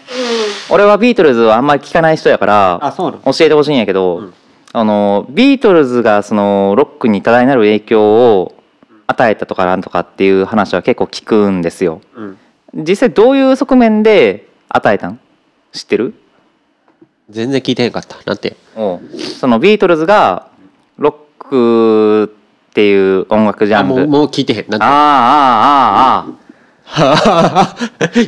[0.70, 4.34] 俺はビートルズはあんまり聞かない人やから教えてほしいんやけど、うん。
[4.72, 8.54] あのビートルズがそのロックに多大なる影響を
[9.06, 12.00] 与えたとかなんとかっていう話は結構聞くんですよ。
[12.16, 12.38] うん。
[12.74, 15.20] 実際どういう側面で与えたん？
[15.72, 16.14] 知ってる？
[17.30, 18.16] 全然聞いてへんかった。
[18.26, 18.56] なんて？
[19.38, 20.48] そのビートルズが
[20.98, 21.14] ロッ
[21.48, 22.34] ク
[22.70, 23.94] っていう音楽ジャンル。
[23.94, 24.64] あもうもう聞いてへん。
[24.68, 24.84] なんて？
[24.84, 26.28] ああああ
[26.96, 27.78] ああ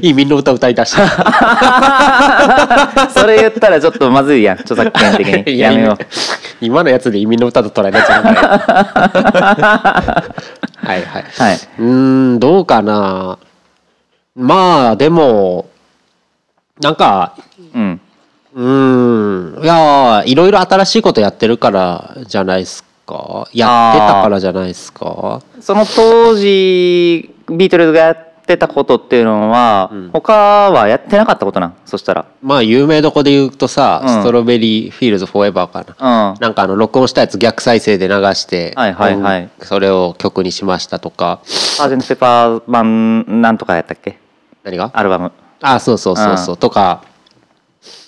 [0.01, 1.09] 移民の歌歌い出した。
[3.11, 4.61] それ言ったらちょっとまずいやん。
[4.61, 5.51] 著作権的に。
[5.57, 6.05] いややめよう。
[6.61, 8.37] 今のやつで移民の歌と捉えるやつなんかよ
[10.87, 11.25] はいはい。
[11.25, 11.57] はい。
[11.57, 13.39] うーんどうかな。
[14.37, 15.69] まあでも
[16.81, 17.37] なんか
[17.75, 18.01] うん。
[18.55, 19.65] うーん。
[19.65, 23.49] いやーいろいろ新しいことやってるからじゃないですか？
[23.53, 25.43] やってたからじゃないですか？
[25.61, 30.11] その当時ビートルズがやっってたことっていうのは、うん。
[30.13, 31.75] 他はやってなかったことなん？
[31.85, 32.27] そしたら。
[32.41, 34.09] まあ有名どこで言うとさ、うん。
[34.09, 36.31] ストロベリーフィールズフォーエバーかな。
[36.31, 36.41] うん。
[36.41, 39.43] なんかあの録音したやつ逆再生で流して、はいはいはい。
[39.43, 41.41] うんそれを曲にしましたとか。
[41.43, 44.21] サージェント・ペパーマンなんとかやったっけ？
[44.63, 44.93] 何が？
[44.95, 45.33] アルバム
[45.75, 47.03] あそうそうそうそう、うとか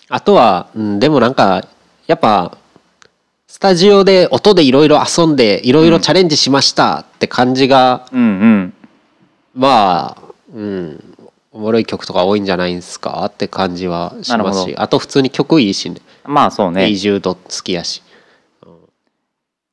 [0.08, 1.66] あとは、うん、でもなんか
[2.06, 2.56] やっぱ
[3.46, 8.74] スタジオで音でいろいろ遊んでいろいろチャレンジしましたって感じが、うんうん。
[9.54, 10.22] まあ
[10.54, 11.16] うん
[11.50, 16.00] おもろい曲とか多いんじゃないんですかって感じはしますしあと普通に曲いいしね。
[16.24, 16.84] まあそうね。
[16.84, 18.02] エイジュード好きやし。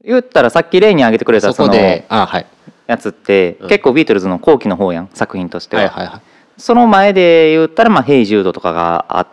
[0.03, 2.45] 言ったらさっき例に挙げてくれたそこであはい。
[2.87, 3.67] やつって、うん。
[3.67, 9.27] 結構ビートルズの後期の方やん作品としては、はいはいはいその前で言ったらまあ「ヘイジュード」とかがあ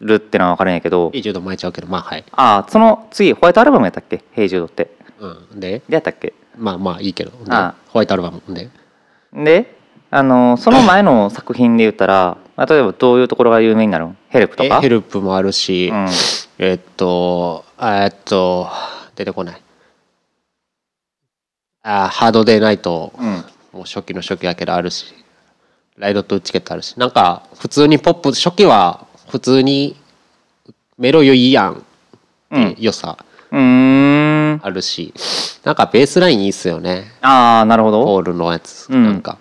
[0.00, 4.90] るってのは分かるんやけどヘイジュード前ちゃうけどまあはい、ああその次ホワイトアルバムやったっけ「ヘイジュード」って。
[5.20, 5.82] うん、で？
[5.88, 6.34] でやったっけ？
[6.58, 7.30] まあまあいいけど。
[7.30, 7.36] で？
[7.50, 8.42] あホワイトアルバム。
[8.52, 8.68] で？
[9.32, 9.76] で
[10.10, 14.78] あのその前の作品で言ったら例えばどういうところが有名になるのヘルプとか？
[14.78, 16.08] えヘルプもあるし、うん。
[16.58, 18.68] えっとえっと
[19.14, 19.60] 出てこない。
[21.84, 23.44] あハードデイナイトうん。
[23.72, 25.06] もう初期の初期やけどあるし
[25.96, 29.96] ライドとチケットあるしなんか普通にポップ初期は普通に
[30.98, 31.76] メロいいやんっ
[32.50, 32.74] うん。
[32.74, 33.16] て良さ
[33.50, 35.12] あるし、
[35.64, 37.04] なんかベースラインいいっすよね。
[37.20, 38.04] ああなるほど。
[38.04, 39.04] ポールのやつ、うん。
[39.04, 39.38] なんか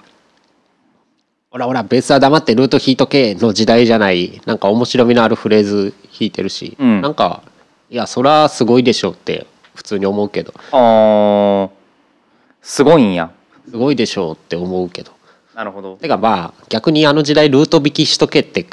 [1.52, 4.42] 「ほらほらベースは黙ってルート弾いとけ」の時代じゃない。
[4.46, 7.02] なんか面白みのあるフレーズ弾いてるし、うん。
[7.02, 7.42] なんか
[7.89, 10.54] いやそりゃすごいでしょって普通に思うけど。
[10.72, 11.70] あー。
[12.62, 13.32] すごいんや。
[13.70, 15.12] すごいでしょうって思うけど
[15.56, 15.98] なるほど。
[15.98, 18.66] てかまあ逆にあの時代ルート弾きしとけって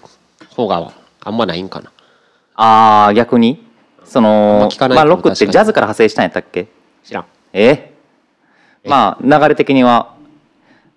[0.57, 1.93] 方があんまないんかな。
[2.55, 3.67] ああ逆に？
[4.05, 6.69] そのま聞かないまあロックってジャズから派生したんやったっけ？
[7.05, 7.27] 知らん。
[7.53, 7.95] え？
[8.85, 10.15] まあ流れ的には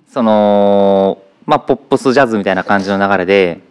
[0.08, 3.62] そのまあポップスジャズみたいな感じの流れで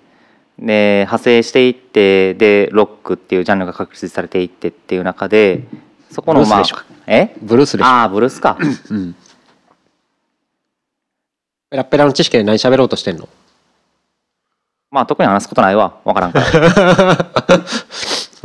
[0.58, 5.64] で派生していってでロックっていうジャンルが確立されていってっていう中で
[6.10, 6.76] そこのまあブルースでしょ。
[7.06, 7.36] え？
[7.40, 7.88] ブルースでしょ。
[7.88, 8.58] ああブルースか。
[8.90, 9.16] うん
[11.72, 13.26] ペラッペラの知識で何喋ろうとしてんの？
[14.90, 15.98] まあ特に話すことないわ。
[16.04, 17.30] わからんから。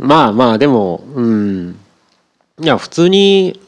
[0.00, 1.78] まあまあでもうん。
[2.58, 3.60] いや普通に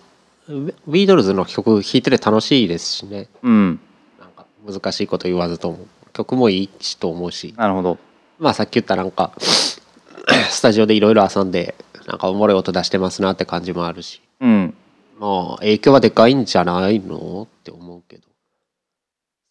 [0.88, 3.28] ビートルズの曲弾いてて楽しいですしね。
[3.42, 3.80] うん。
[4.18, 5.80] なんか難しいこと言わずとも。
[6.14, 7.52] 曲もいいしと思うし。
[7.58, 7.98] なるほど。
[8.38, 9.32] まあさっき言ったなんか
[10.48, 11.74] スタジオでいろいろ遊んで
[12.06, 14.22] なんかおもろい音出してますなって感じもあるし。
[14.40, 14.74] うん。
[15.18, 17.42] まあ影響はでかいんじゃないの？
[17.42, 18.22] って思うけど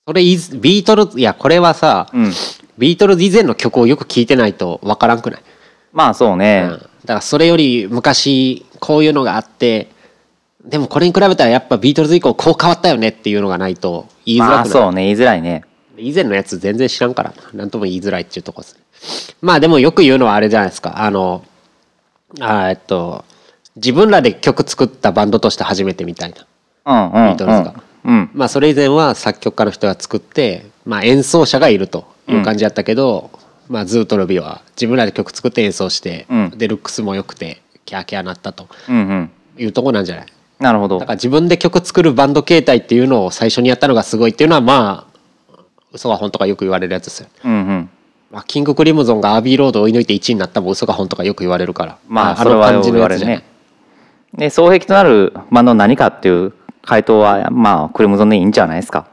[0.10, 2.34] それビートルズいやこれはさうん。
[2.80, 5.42] ビートルズ以前の曲をよく聴いてないとわからんくない？
[5.94, 9.90] まあそうね、うん、だからそれより昔こういうのがあって
[10.66, 15.64] でもこれに比べたらやっぱビートルズ以降こう変わったよねっていうのがないと言いづまらくなる、あそうね言いづらいね。
[15.98, 18.82] 以前のやつ全然知らんからななんとも言いづらいっていうとこですね。
[19.42, 21.04] まあでもよく言うのはあれじゃないですか。
[21.04, 21.46] あの
[22.40, 23.26] あえっと
[23.76, 27.12] 自分らで曲作ったバンドとして初めてみたいな。
[27.12, 27.28] うんうん。
[27.28, 28.30] ビートルズがうん。
[28.34, 33.30] まあそれ以前は作曲家の人が作って、まあ、演奏者がいるという感じやったけど、
[33.68, 36.50] まあ、ズートロビは自分らで曲作って演奏して、うん。
[36.58, 39.32] でルックスも良くてキャーキャーなったとうんうん。
[39.58, 40.26] いうとこなんじゃない？
[40.60, 41.00] なるほど。
[41.00, 45.60] だから自分で曲作るバンド形態っていうのを最初にやったのがすごいっていうのはまあ
[45.92, 47.90] 嘘が本とかよく言われるやつですよ、うんうん。
[48.32, 51.98] まあ、キングクリムゾンがアービーロードを追い抜いて1位になったも嘘が本とかよく言われるから。
[52.08, 53.44] まあそれはよく言われるね。
[54.34, 59.08] で双璧となるバンドは何かっていう回答はまあクリムゾンでいいんじゃないですか。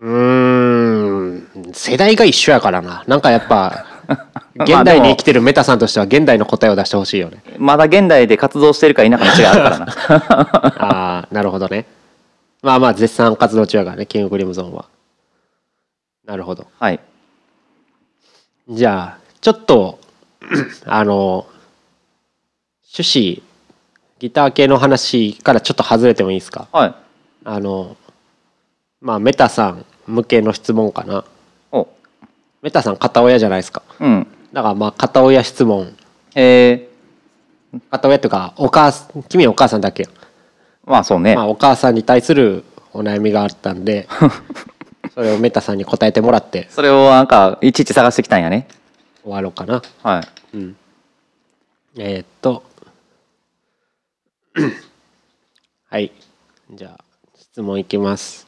[0.00, 3.04] うーん世代が一緒やからな。
[3.06, 4.16] なんかやっぱ ま
[4.60, 7.42] あ現代に生きてるメタさんとしては現代の答えを出してほしいよね。
[7.58, 9.86] まだ現代で活動してるか否かの違いあるからな。
[10.78, 11.84] ああなるほどね。
[12.62, 14.86] まあまあ絶賛活動中やからねキングクリムゾンは。
[16.24, 16.66] なるほど。
[16.78, 17.00] はい。
[18.68, 19.98] じゃあちょっと
[20.86, 21.46] あの
[22.98, 23.47] 趣旨
[24.18, 26.68] ギター系の話からちょっと外れてもいいですか？
[26.72, 26.94] はい。
[27.44, 27.96] あの
[29.00, 31.24] まあメタさん向けの質問かな。
[31.72, 31.88] お。
[32.62, 33.82] メタさん片親じゃないですか。
[34.00, 34.26] うん。
[34.52, 35.94] だからまあ片親質問。
[36.34, 36.88] え
[37.90, 40.08] 片親っていうかお母さん君はお母さんだけ
[40.86, 44.08] まあそうね、まあ、お母さんに対するお悩みがあったんで
[45.14, 46.66] それをメタさんに答えてもらって。
[46.70, 48.66] それをなんかいちいち探してきたんやね。
[49.22, 49.82] 終わろうかな。
[50.02, 50.20] は
[50.52, 50.56] い。
[50.56, 50.76] うん。
[51.98, 52.62] えーっと
[55.90, 56.12] はい。
[56.72, 57.04] じゃあ
[57.38, 58.46] 質問いきます。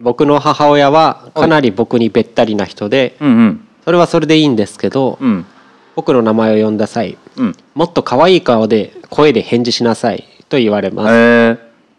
[0.00, 3.68] 僕の母親はかなり僕にべったりな人でうんうん。
[3.84, 5.46] それはそれでいいんですけどうん。
[5.94, 7.56] 僕の名前を呼んだ際うん。
[7.74, 11.14] もっと可愛い顔で声で返事しなさいと言われます。
[11.14, 11.58] えー、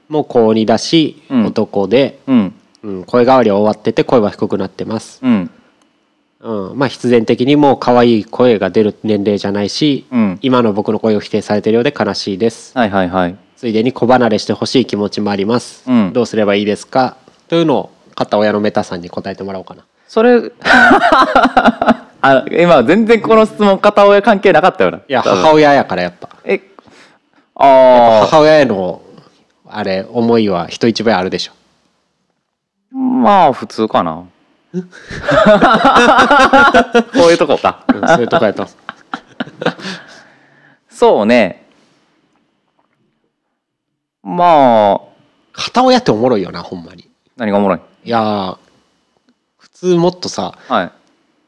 [0.09, 1.45] もう高2だし、うん。
[1.45, 2.53] 男でうん。
[2.83, 5.21] うん、声変わりは終わってて声は低くなってます、
[6.43, 6.71] うん。
[6.71, 10.39] うん、まあ必然的にもう可愛い声が出る年齢じゃないし、うん。
[10.41, 12.77] 今の僕の声を否定されてるようで悲しいです。
[12.77, 13.35] はいはいはい。
[13.55, 16.13] ついでに子離れしてほしい気持ちもあります、うん。
[16.13, 17.15] どうすればいいですか？
[17.47, 19.83] というのを片親のメタさんに答えてもらおうかな。
[20.07, 20.51] それ
[22.21, 24.97] あ今全然この質問片親関係なかったよな。
[24.97, 26.29] いや母親やからやっぱ。
[26.43, 26.61] え
[27.55, 29.01] あ母親への
[29.67, 31.53] あれ思いは人一倍あるでしょ。
[32.93, 34.23] あまあ普通かな
[37.13, 38.67] こういうとこかうんそういうとこやと。
[40.89, 41.65] そうね。
[44.23, 45.01] まあ。
[45.55, 47.07] 片親っておもろいよなほんまに。
[47.37, 47.79] 何がおもろい？
[48.05, 48.57] いやー
[49.59, 50.91] 普通もっとさはい。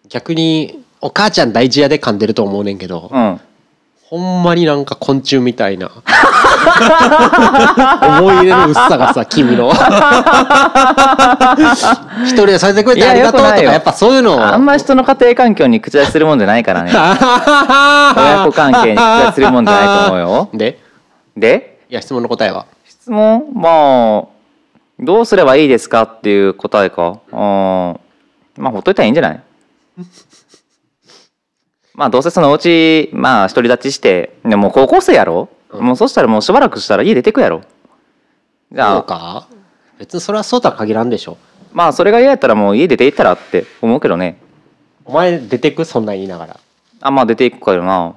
[0.10, 3.42] 逆にお母ちゃん大事やで噛んでると思うねんけど、うん
[4.08, 5.90] ほんまになんか昆虫みたいな。
[8.20, 9.72] 思い入れの薄さがさ君の。
[12.24, 14.46] 一人でさせてくれてありがとうとかやっぱそういうの。
[14.46, 16.92] あんま人の家庭環境に口出しするもんじゃないからね。
[18.16, 20.50] 親子関係に口出しするもんじゃないと思うよ。
[20.54, 20.80] で？
[21.36, 21.80] で？
[21.90, 22.66] いや質問の答えは？
[22.88, 23.46] 質問？
[23.56, 24.26] まあ
[25.00, 27.18] どうすればいいですかっていう答えか。
[27.32, 27.40] うん
[28.58, 29.40] まあほっといたらいいんじゃない？
[31.96, 37.62] まあどうせそのうちまあ独り立ちしてでもう高校生やろ、もうそしたらもうしばらくしたら家出てくやろ？
[38.72, 39.48] じゃそうあか。
[39.98, 41.38] 別にそれはそうとは限らんでしょ。
[41.72, 44.38] まあそれが嫌やったらもう家出て行ったらって思うけどね。
[45.06, 46.60] お前出てくそんなん言いながら。
[47.02, 48.16] あまあ出ていくからな。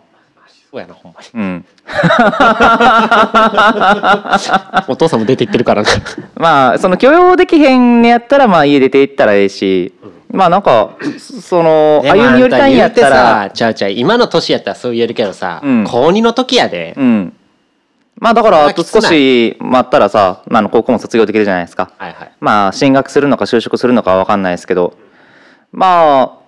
[0.70, 1.26] そうやなほんまに。
[1.34, 1.64] うん。
[4.88, 5.88] お父さんも出て行ってるからな。
[6.36, 9.92] まあその許容できへんねやったらまあ家出て行ったらええし、
[10.30, 13.50] まあなんかそその歩み寄りたいんやったら。
[13.50, 15.84] ちゃうちゃう今の年やったらそう言えるけどさ、うん。
[15.84, 17.32] 高2の時やで、うん。
[18.16, 21.92] まあだからあと少し待ったらさ、まあ、あの高校も卒業できるじゃないですか。
[21.96, 22.32] はいはい。
[22.40, 24.96] まあ進学するのか就職するのかは分かんないですけど。
[25.72, 26.38] まあ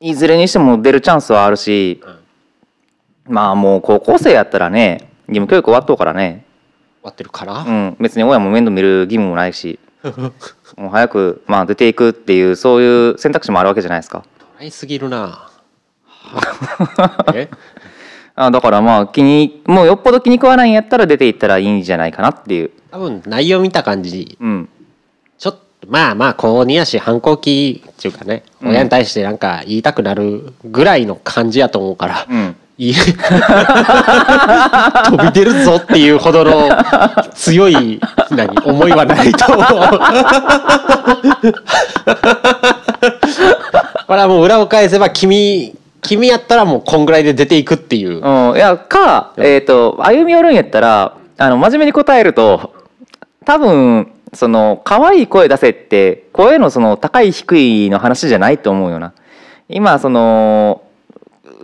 [0.00, 2.02] いずれにしても出るチャンスはあるし、
[3.24, 6.44] まあもう高校生やったらね義務教育終わっとうからね。
[7.02, 9.80] 終わってるから、うん、別に親も面倒見る義務もないし
[10.76, 14.24] もう早く、まあ、出ていくっていうそういう選択肢もあるわけじゃないですか。
[14.58, 15.48] 捉えすぎるな。
[17.34, 17.48] え？
[18.34, 22.70] あだからまあ気にもうよっぽど気に食わないんやったら出ていったらいいんじゃないかなっていう。
[22.90, 24.38] 多分内容見た感じ。
[24.40, 24.68] うん。
[25.38, 32.94] ちょっとまあまあ高2やし反抗期っていうかね、うん親に対してなんか言いたくなるぐらいの感じやと思うから、うんいい。
[32.96, 33.10] 飛
[35.22, 36.68] び出るぞっていうほどの
[37.34, 39.44] 強い何思いはないと。
[44.06, 52.74] これはもう裏を返せば君君やったらもうこんぐらいで出ていくっていう、うん、いやか、えっと歩み寄るんやったらあの真面目に答えると
[53.44, 59.12] 多分その可愛い声出せって声のその高い低いの話じゃないと思うよな。
[59.68, 60.82] 今その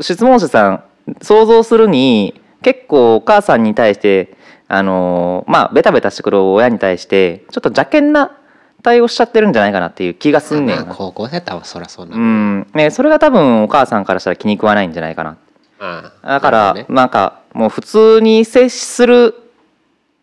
[0.00, 0.84] 質問者さん
[1.22, 4.36] 想像するに結構お母さんに対して
[4.68, 8.36] あのまあベタベタしてくる親に対してちょっと邪険な
[8.82, 12.66] 対応しちゃってるんじゃないかなっていう気がすんねん高校生やったらそりゃそうなうの、ん。
[12.74, 15.36] ね、それが多分お母さんからしたら気に食わないんじゃないかな。
[15.80, 16.86] ああだから、なね。
[16.88, 19.34] なんかもう普通に接する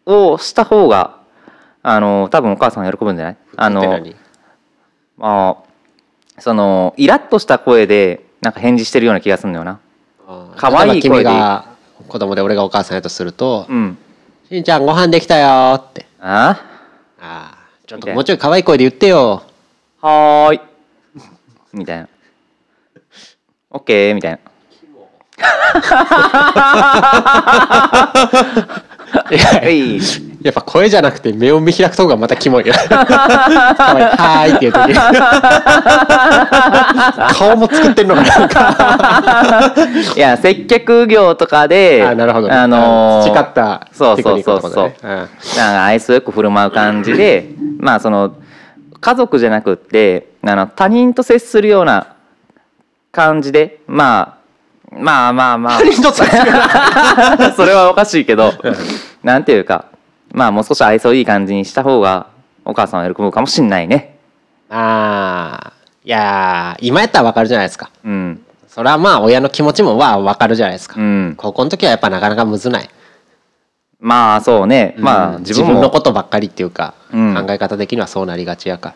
[0.06, 1.18] をした方が
[1.84, 3.38] あの多分お母さん喜ぶんじゃない？
[3.58, 3.82] あの
[5.18, 5.58] ま
[6.38, 9.80] あそのイラッとした声でなんか返事してるような気がするんだよな
[10.56, 11.66] 可愛い声君が
[12.08, 13.98] 子供で俺がお母さんやとするとうん
[14.50, 16.06] 「しんちゃんご飯できたよ」って。
[16.20, 16.62] あ
[17.22, 19.44] 「ああちょっともうちょい可愛い声で言ってよ。
[20.02, 20.62] はーい。
[21.74, 22.08] みたいな。
[23.72, 24.40] オッケーみたいな
[29.38, 30.00] は い」
[30.46, 32.74] やっぱ声じゃなくて目を見開くとこがまたキモいよ。
[32.88, 34.94] 可愛いはーいって言う時。
[37.34, 38.22] 顔も作ってんのか
[40.16, 42.48] いや接客業とかであなるほど。
[42.48, 44.94] ねあのー培ったそうそうそうそう。
[45.02, 45.10] うん。
[45.10, 45.32] なんか
[45.86, 48.34] 愛想よく振る舞う感じでまあその
[49.02, 52.06] 家族じゃなくってあの他人と接するような
[53.12, 54.36] 感じでま
[54.92, 55.80] あまあまあまあ。
[57.58, 58.54] それはおかしいけど
[59.24, 59.86] なんていうか
[60.36, 62.28] まあもう少し愛想いい感じにした方が
[62.66, 64.20] お母さんは喜ぶかもしんないね。
[64.70, 67.90] ああいやー今やったらわかるじゃないですか。
[68.04, 68.46] うん。
[68.68, 71.36] それはまあ親の気持ちもまあわかるじゃないですか、うん。
[71.38, 72.90] 高校の時はやっぱなかなかむずない。
[74.02, 74.96] まあそうね。
[74.98, 77.34] まあうん自分自分ものことばっかりっていうか、うん。
[77.34, 78.96] 考え方的にはそうなりがちやから。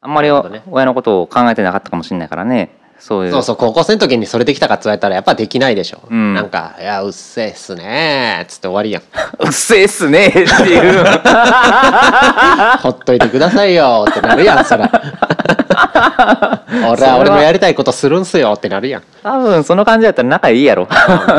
[0.00, 2.70] あんまり親のことを考えてなかったかもしれないからね
[3.00, 3.32] そういう。
[3.32, 6.34] そうそう高校生の時にそれできたかって言われたらやっぱできないでしょ、うん。
[6.34, 9.02] なんか「いやうっせえっすね」っつって終わりやん。
[9.02, 11.04] うっせえっすねっていう。
[12.82, 14.90] ほっといてくださいよってなるやんそら。
[16.90, 19.02] 俺は俺のやりたいことするんすよってなるやん。
[19.22, 20.86] 多分その感じだったら仲いいやろ。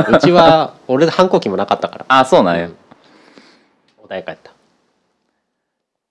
[0.09, 2.05] うちは俺反抗期もなかったから。
[2.07, 2.75] あそうなんや、うん。
[4.09, 4.51] 穏やかやった。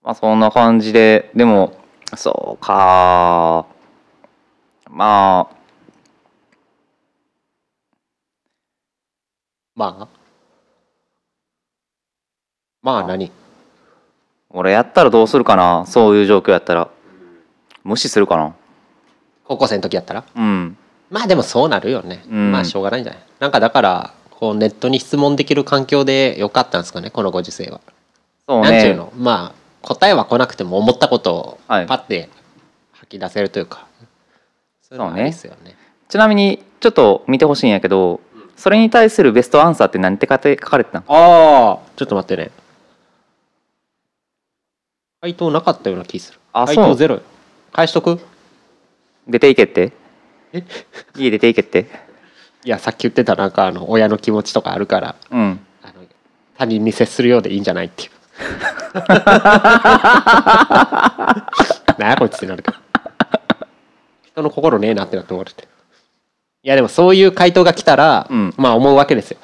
[0.02, 1.72] まあそんな感じででも
[2.16, 3.66] そうか
[4.92, 5.56] まあ。
[9.76, 10.08] まあ？
[12.82, 13.30] まあ何？
[14.50, 16.90] 俺やったらどうするかなそういう状況やったら。
[17.84, 18.54] 無視するかな。
[19.44, 20.24] 高校生の時やったら？
[20.34, 20.76] うん。
[21.08, 22.52] まあでもそうなるよね、うん。
[22.52, 23.22] まあしょうがないんじゃない？
[23.38, 27.80] なんかだからこうネットに質問できる環境でよかったんですかねこのご時世は。
[28.48, 28.70] そうね。
[28.70, 29.12] なんていうの？
[29.16, 31.86] まあ答えは来なくても思ったことをはい。
[31.86, 32.28] パッて
[32.92, 33.86] 吐き出せるというか、
[34.90, 35.76] そういうのはありですよね。
[36.08, 38.20] ちなみにちょっと見てほしいんやけど
[38.56, 42.50] それに対するベストアンサーって何て書て書かれてたのああちょっと待ってね。
[45.20, 46.40] 回答なかったような気する。
[46.52, 47.22] 回あそう答ゼロよ。
[47.72, 48.18] 返しとく？
[49.28, 49.92] 出ていけって？
[50.52, 50.64] え？
[51.16, 51.86] 家出ていけって？
[52.64, 55.92] いやさっき言ってたなんかあの親の気持ちとかあるからうんあの
[56.58, 58.10] 他人に接するようでいいんじゃないっていう。
[62.00, 62.80] なんやこいつってなるから。
[64.32, 65.68] 人の心ねえなってなって思われて。
[66.62, 68.54] いやでもそういう回答が来たら、うん。
[68.56, 69.38] まあ思うわけですよ。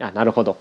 [0.00, 0.58] あなるほど。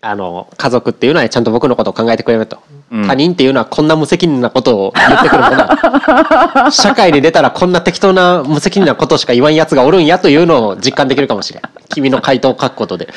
[0.00, 3.06] あの家族っていうのはちゃんと僕のことを考えてくれると、うん。
[3.06, 6.70] 他人っていうのはこんな無責任なことを言ってくるものだ。
[6.70, 11.62] 社会に出たらこんな適当な無責任なことしか言わんやつがおるんやというのを実感できるかもしれん。
[11.88, 13.08] 君の回答を書くことで。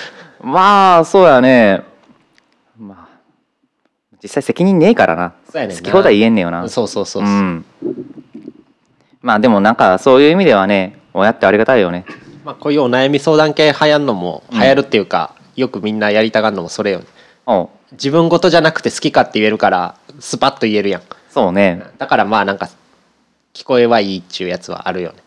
[0.42, 1.84] まあそうやね。
[2.78, 3.10] まあ。
[4.22, 5.34] 実際責任ねえからな。
[5.52, 6.68] そうやね好き放題言えんねんよな。
[6.70, 7.66] そうそうそうそう、ん
[9.22, 12.06] まあでもなんかそういう意味ではね親ってありがたいよね。
[12.46, 14.60] まあ、こういうお悩み相談系流行んのもうん。
[14.60, 17.06] 流行るっていうか、よくみんなやりたがるのもそれよね。
[17.92, 21.02] 自分事じゃなくて好きかって言えるからスパッと言えるやん。
[21.30, 21.84] そうね。
[21.98, 22.70] だからまあなんか
[23.54, 25.18] 聞こえはいいっちゅうやつはあるよね。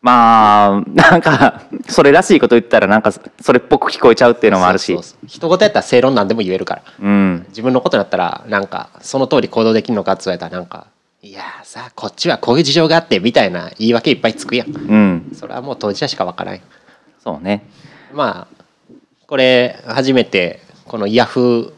[0.00, 4.94] まあなんか それらしいこと言ったらなんかそれっぽく聞こえちゃうっていうのもあるし。
[4.94, 6.82] そうそうやったら正論なんでも言えるから。
[7.00, 7.46] うん。
[7.50, 10.86] 自分のことだったらなんかその通り行動できるのかって言われたらなんか
[11.20, 14.68] いやーさこっちはこういう事情があってみたいな言い訳いっぱいつくやん。
[14.68, 15.32] うん。
[15.34, 16.60] それはもう当事者しかわからんよ。
[17.22, 17.64] そうね。
[18.12, 18.64] まあ
[19.26, 21.72] これ初めてこのヤフー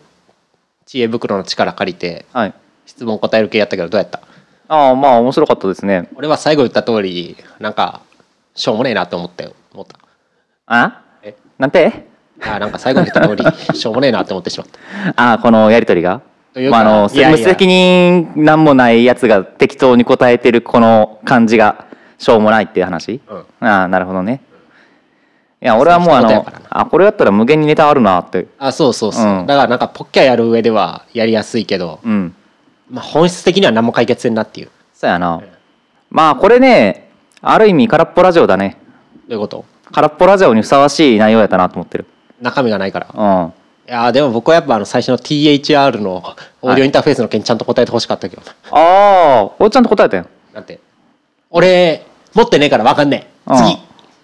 [0.85, 2.55] 知恵袋の力借りてはい。
[2.85, 4.21] 質問答える系やったけどどうやった？
[4.69, 6.09] ああまあ面白かったですね。
[6.17, 8.03] 俺は最後言った通りなんか
[8.55, 9.99] しょうもねえなって思ったよ思った。
[10.67, 11.03] あ？
[11.23, 11.35] え？
[11.59, 12.09] なんて？
[12.43, 13.45] あなんか最後に言った通り
[13.79, 14.79] しょうもねえなって思ってしまった。
[15.17, 16.21] ああこのやりとりが？
[16.71, 21.87] まあ、あの無責任なんもないやつが適当に答えてるこの感じが
[22.19, 23.69] しょうもないっていう話、うん。
[23.69, 24.43] ああなるほどね。
[25.63, 28.49] いや俺はもうあのあこれやったら無限にネタあるなって。
[28.59, 29.47] あそうそうそう、うん。
[29.47, 32.35] だからなんかポッキャやる上ではやりやすいけど、うん。
[32.91, 34.67] まあ、本質的には何も解決せんなっていう。
[34.67, 35.41] どそうやな。
[36.11, 37.11] まあこれね
[37.43, 38.77] ある意味空っぽラジオだね。
[39.29, 39.65] ういうこと？
[39.93, 42.07] 空っぽラジオにふさわしい内容やったなと思ってる。
[42.41, 43.07] 中身がないから。
[43.15, 43.53] うん
[43.91, 46.23] いやーでも僕はやっぱあの最初の THR の
[46.63, 48.43] オーディオインターフェースの件ちゃんと答えてほしかったけど。
[48.43, 50.27] な、ああ俺ちゃんと答えたよ。
[50.55, 50.79] なんて？
[51.51, 53.51] 俺持ってねえから分かんねえ。
[53.51, 53.57] うん。
[53.57, 53.77] 次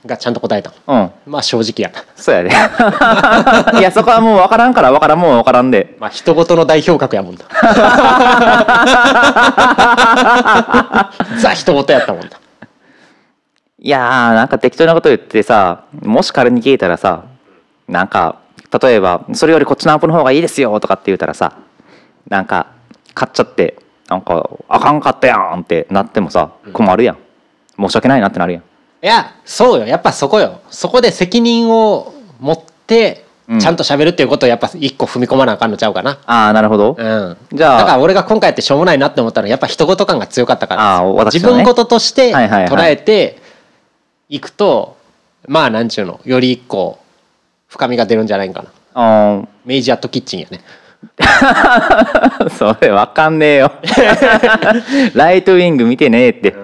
[0.07, 0.73] がちゃんと答えた。
[0.87, 1.11] うん。
[1.27, 1.91] まあ正直や。
[1.91, 2.51] なそうやで。
[3.81, 5.97] いやそこはもう分からんから分からんもん分からんで。
[5.99, 7.41] まあ人事の代表格やもんな。
[11.41, 12.29] ザ人事やったもんな。
[13.81, 17.25] いやーなんか適当なこと言ってさもし仮に聞いたらさ
[17.89, 18.37] なんか
[18.83, 21.53] 例えば「それよりこっちのアンプの方がいいですよ」とかって言うたらさ
[22.29, 22.67] なんか
[23.15, 27.19] 買っちゃってなんか「あかんかったやん」ってなってもさ困るやん。
[27.79, 28.63] 申し訳ないなってなるやん。
[28.63, 29.87] いやそうよ。
[29.87, 30.61] やっぱそこよ。
[30.71, 33.61] そこで責任を持ってうん。
[33.61, 36.19] ちゃんと喋るっていうことをやっぱ一個踏み込まなあかんのちゃうかな。
[36.27, 37.37] ああなるほど、うん。
[37.53, 40.97] じゃあだから俺が今回やってしょうもないなって思ったのはやっぱ人事感が強かったから。
[40.97, 41.41] あー私ね。
[41.41, 43.39] 分事として捉えて
[44.29, 44.97] いくと
[45.47, 46.21] まあなんちゅうの？
[46.25, 46.99] より一個
[47.69, 48.69] 深みが出るんじゃないかな。
[48.95, 49.47] あー。
[49.65, 50.61] 明治アットキッチンやね。
[52.59, 53.73] それわかんねえよ。
[55.15, 56.55] ライトウィング見てねえって、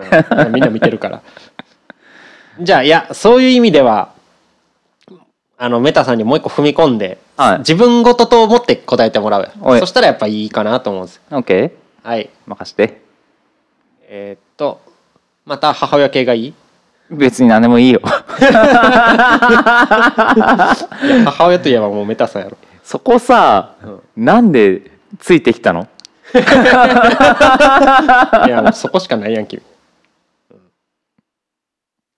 [0.52, 1.20] みんな見てるから。
[2.60, 4.10] じゃあいやそういう意味では
[5.58, 7.58] あのメタさんにもう一個踏み込んで、はい。
[7.58, 9.50] 自分事と思って答えてもらう。
[9.78, 11.22] そしたらやっぱいいかなと思うんですよ。
[11.30, 12.30] オッケーはい。
[12.46, 13.00] 任して。
[14.08, 14.80] えーっと
[15.44, 16.54] また母親系がいい？
[17.10, 18.00] 別に何でもいいよ
[21.24, 22.56] 母親といえばもうメタさんやろ。
[22.82, 23.74] そこさ、
[24.16, 25.86] なんでついてきたの？
[26.34, 26.38] い
[28.50, 29.62] やもうそこしかないやん君。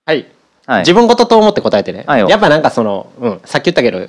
[0.07, 0.27] はい、
[0.67, 0.81] はい。
[0.81, 2.05] 自分事と思って答えてね。
[2.07, 2.29] はいよ。
[2.29, 4.07] やっぱなんかその、うん、さっき言ったけど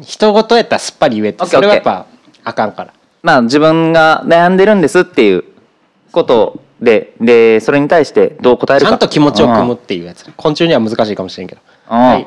[0.00, 1.46] 人事やったらすっぱり言えって。
[1.46, 2.06] それはやっぱ
[2.44, 2.92] あかんから。
[3.22, 5.44] まあ自分が悩んでるんですっていう
[6.12, 8.90] ことででそれに対してどう答えるか。
[8.90, 11.60] ちゃんと気持ちを組むっうんていうやつ昆虫には難しいかもしれんけど。
[11.90, 11.98] うん。
[11.98, 12.26] はい。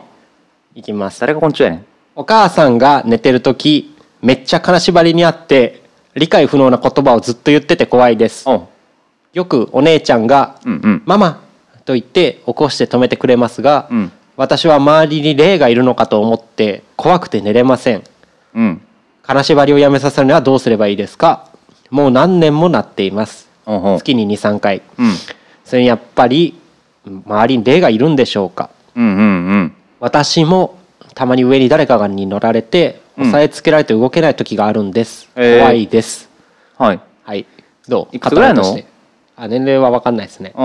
[0.75, 1.19] いきます。
[1.21, 1.85] 誰が昆虫やねん。
[2.15, 5.83] お母さんが寝てる時めっちゃ金縛りにあって
[6.15, 8.45] 理解不能な言葉をずっと言ってて怖いです。
[9.33, 11.41] よくお姉ちゃんがうんうん「ママ!」
[11.85, 14.11] と言って起こして止めてくれますが、うん。
[14.37, 18.03] 私は周りに霊がいるのかと思って怖くて寝れません。
[18.55, 18.81] うん。
[19.21, 21.45] 金縛りをやめさせるにはどうすればいいですか？
[21.89, 23.48] もう何年もなっています
[23.97, 24.81] 月に23回。
[24.97, 25.11] うん。
[25.63, 26.59] それにやっぱり
[27.05, 28.69] 周りに霊がいるんでしょうか。
[28.95, 29.21] うんうんう
[29.57, 29.75] ん。
[29.99, 30.77] 私も
[31.13, 33.27] たまに上に誰かに乗られてうん。
[33.27, 35.59] 押さえつけられて動けない時があるんです、へー。
[35.59, 36.29] 怖いです。
[36.77, 36.99] はい。
[37.23, 37.45] はい。
[37.87, 38.15] どう？
[38.15, 38.63] いくつぐらいの？
[39.35, 40.53] あ年齢は分かんないですね。
[40.55, 40.61] うん。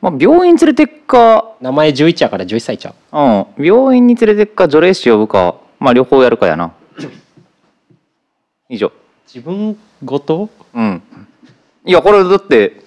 [0.00, 1.52] まあ病院連れてっか。
[1.60, 3.54] 名前11やから11歳ちゃう。
[3.58, 3.64] うん。
[3.64, 5.56] 病院に連れてっか除霊師呼ぶか。
[5.78, 6.72] まあ両方やるかやな。
[8.68, 8.90] 以上。
[9.26, 10.48] 自分ごと？
[10.74, 11.02] うん
[11.86, 12.82] いやこれだって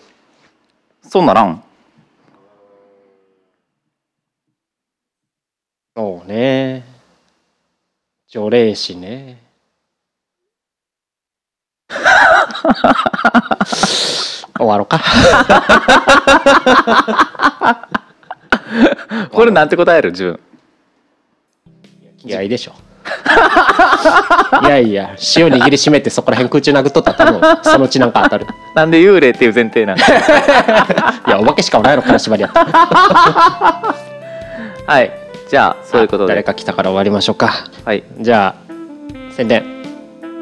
[1.01, 1.63] そうならん。
[5.95, 6.83] そうね。
[8.27, 9.41] 除霊師ね。
[14.57, 14.99] 終わろうか。
[19.31, 20.11] これなんて答える？
[20.11, 20.39] 自分。
[22.19, 22.73] 気合いでしょ
[24.63, 28.47] いやいや塩握りしめてそこら辺空中殴っとったら多分 そのうちなんか当たる。
[28.75, 29.97] なんで幽霊っていう前提なん？
[29.99, 30.01] い
[31.27, 32.65] やお化けしかおらんやろ金縛りやった。
[34.87, 35.11] はい
[35.49, 36.29] じゃあそういうことで。
[36.29, 37.51] 誰か来たから終わりましょうか。
[37.85, 38.03] はい。
[38.19, 38.73] じゃあ
[39.31, 39.63] 宣伝。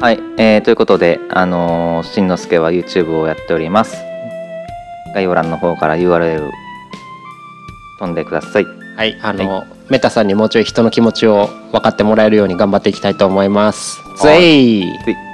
[0.00, 3.96] はい、えーということで、あのー、しんのすけは YouTube をやっております。
[5.14, 6.48] 概要欄の方から URL
[7.98, 8.66] 飛んでください。
[8.98, 9.16] はい。
[9.22, 13.96] あの、メタさんにもうちょい人の気持ちを分かってもらえるように頑張っていきたいと思います。
[15.12, 15.27] い